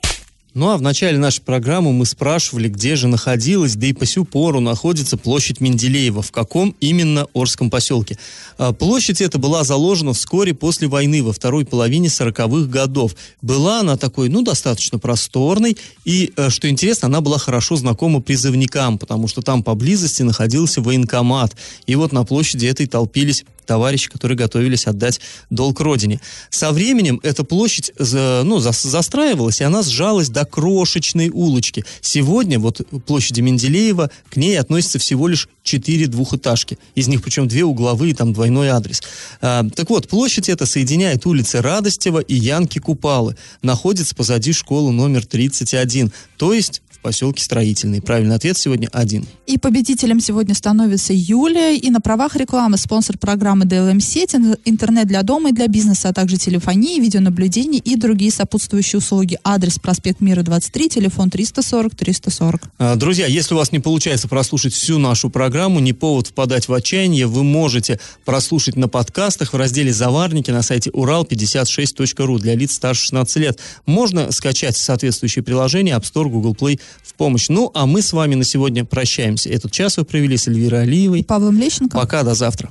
Ну 0.54 0.70
а 0.70 0.78
в 0.78 0.82
начале 0.82 1.18
нашей 1.18 1.42
программы 1.42 1.92
мы 1.92 2.06
спрашивали, 2.06 2.68
где 2.68 2.96
же 2.96 3.06
находилась, 3.06 3.76
да 3.76 3.86
и 3.86 3.92
по 3.92 4.06
сю 4.06 4.24
пору 4.24 4.60
находится 4.60 5.18
площадь 5.18 5.60
Менделеева, 5.60 6.22
в 6.22 6.32
каком 6.32 6.74
именно 6.80 7.26
Орском 7.34 7.68
поселке. 7.70 8.18
А, 8.56 8.72
Площадь 8.72 9.20
эта 9.20 9.38
была 9.38 9.62
заложена 9.62 10.14
вскоре 10.14 10.54
после 10.54 10.88
войны, 10.88 11.22
во 11.22 11.34
второй 11.34 11.66
половине 11.66 12.08
40-х 12.08 12.66
годов. 12.66 13.14
Была 13.42 13.80
она 13.80 13.98
такой, 13.98 14.30
ну, 14.30 14.42
достаточно 14.42 14.98
просторной, 14.98 15.76
и, 16.06 16.32
э, 16.36 16.48
что 16.48 16.68
интересно, 16.68 17.06
она 17.06 17.20
была 17.20 17.38
хорошо 17.38 17.76
знакома 17.76 18.20
призывникам, 18.20 18.98
потому 18.98 19.28
что 19.28 19.42
там 19.42 19.62
поблизости 19.62 20.22
находился 20.22 20.80
военкомат. 20.80 21.54
И 21.86 21.94
вот 21.94 22.12
на 22.12 22.24
площади 22.24 22.66
этой 22.66 22.86
толпились 22.86 23.44
товарищи, 23.68 24.08
которые 24.08 24.36
готовились 24.36 24.86
отдать 24.86 25.20
долг 25.50 25.80
родине. 25.80 26.20
Со 26.50 26.72
временем 26.72 27.20
эта 27.22 27.44
площадь 27.44 27.92
ну, 27.98 28.58
зас- 28.58 28.88
застраивалась, 28.88 29.60
и 29.60 29.64
она 29.64 29.82
сжалась 29.82 30.30
до 30.30 30.46
крошечной 30.46 31.28
улочки. 31.28 31.84
Сегодня 32.00 32.58
вот 32.58 32.80
площади 33.06 33.42
Менделеева, 33.42 34.10
к 34.30 34.36
ней 34.36 34.58
относится 34.58 34.98
всего 34.98 35.28
лишь 35.28 35.48
четыре 35.62 36.06
двухэтажки. 36.06 36.78
Из 36.94 37.08
них 37.08 37.22
причем 37.22 37.46
две 37.46 37.64
угловые, 37.64 38.14
там 38.14 38.32
двойной 38.32 38.68
адрес. 38.68 39.02
А, 39.42 39.64
так 39.76 39.90
вот, 39.90 40.08
площадь 40.08 40.48
эта 40.48 40.64
соединяет 40.64 41.26
улицы 41.26 41.60
Радостева 41.60 42.20
и 42.20 42.34
Янки 42.34 42.78
Купалы. 42.78 43.36
Находится 43.60 44.14
позади 44.14 44.52
школы 44.54 44.92
номер 44.92 45.26
31, 45.26 46.10
то 46.38 46.54
есть 46.54 46.80
в 46.98 47.02
поселке 47.02 47.42
Строительный. 47.42 48.02
Правильный 48.02 48.34
ответ 48.34 48.58
сегодня 48.58 48.88
один. 48.92 49.24
И 49.46 49.56
победителем 49.56 50.20
сегодня 50.20 50.54
становится 50.54 51.12
Юлия. 51.14 51.76
И 51.76 51.90
на 51.90 52.00
правах 52.00 52.36
рекламы 52.36 52.76
спонсор 52.76 53.16
программы 53.18 53.64
DLM 53.64 54.00
сеть, 54.00 54.34
интернет 54.64 55.06
для 55.06 55.22
дома 55.22 55.50
и 55.50 55.52
для 55.52 55.68
бизнеса, 55.68 56.08
а 56.08 56.12
также 56.12 56.36
телефонии, 56.36 57.00
видеонаблюдение 57.00 57.80
и 57.80 57.96
другие 57.96 58.32
сопутствующие 58.32 58.98
услуги. 58.98 59.38
Адрес 59.44 59.78
проспект 59.78 60.20
Мира 60.20 60.42
23, 60.42 60.88
телефон 60.88 61.30
340 61.30 61.94
340. 61.94 62.62
А, 62.78 62.96
Друзья, 62.96 63.26
если 63.26 63.54
у 63.54 63.58
вас 63.58 63.70
не 63.70 63.78
получается 63.78 64.26
прослушать 64.28 64.74
всю 64.74 64.98
нашу 64.98 65.30
программу, 65.30 65.78
не 65.78 65.92
повод 65.92 66.26
впадать 66.26 66.68
в 66.68 66.74
отчаяние, 66.74 67.26
вы 67.26 67.44
можете 67.44 68.00
прослушать 68.24 68.76
на 68.76 68.88
подкастах 68.88 69.52
в 69.52 69.56
разделе 69.56 69.92
«Заварники» 69.92 70.50
на 70.50 70.62
сайте 70.62 70.90
урал56.ру 70.90 72.38
для 72.38 72.56
лиц 72.56 72.72
старше 72.72 73.02
16 73.02 73.36
лет. 73.36 73.60
Можно 73.86 74.32
скачать 74.32 74.76
соответствующее 74.76 75.44
приложение 75.44 75.94
App 75.94 76.02
Store, 76.02 76.28
Google 76.28 76.54
Play 76.54 76.80
в 77.02 77.14
помощь. 77.14 77.48
Ну, 77.48 77.70
а 77.74 77.86
мы 77.86 78.02
с 78.02 78.12
вами 78.12 78.34
на 78.34 78.44
сегодня 78.44 78.84
прощаемся. 78.84 79.50
Этот 79.50 79.72
час 79.72 79.96
вы 79.96 80.04
провели 80.04 80.36
с 80.36 80.48
Эльвирой 80.48 80.82
Алиевой. 80.82 81.24
Павлом 81.24 81.58
Лещенко. 81.58 81.96
Пока, 81.96 82.22
до 82.22 82.34
завтра. 82.34 82.70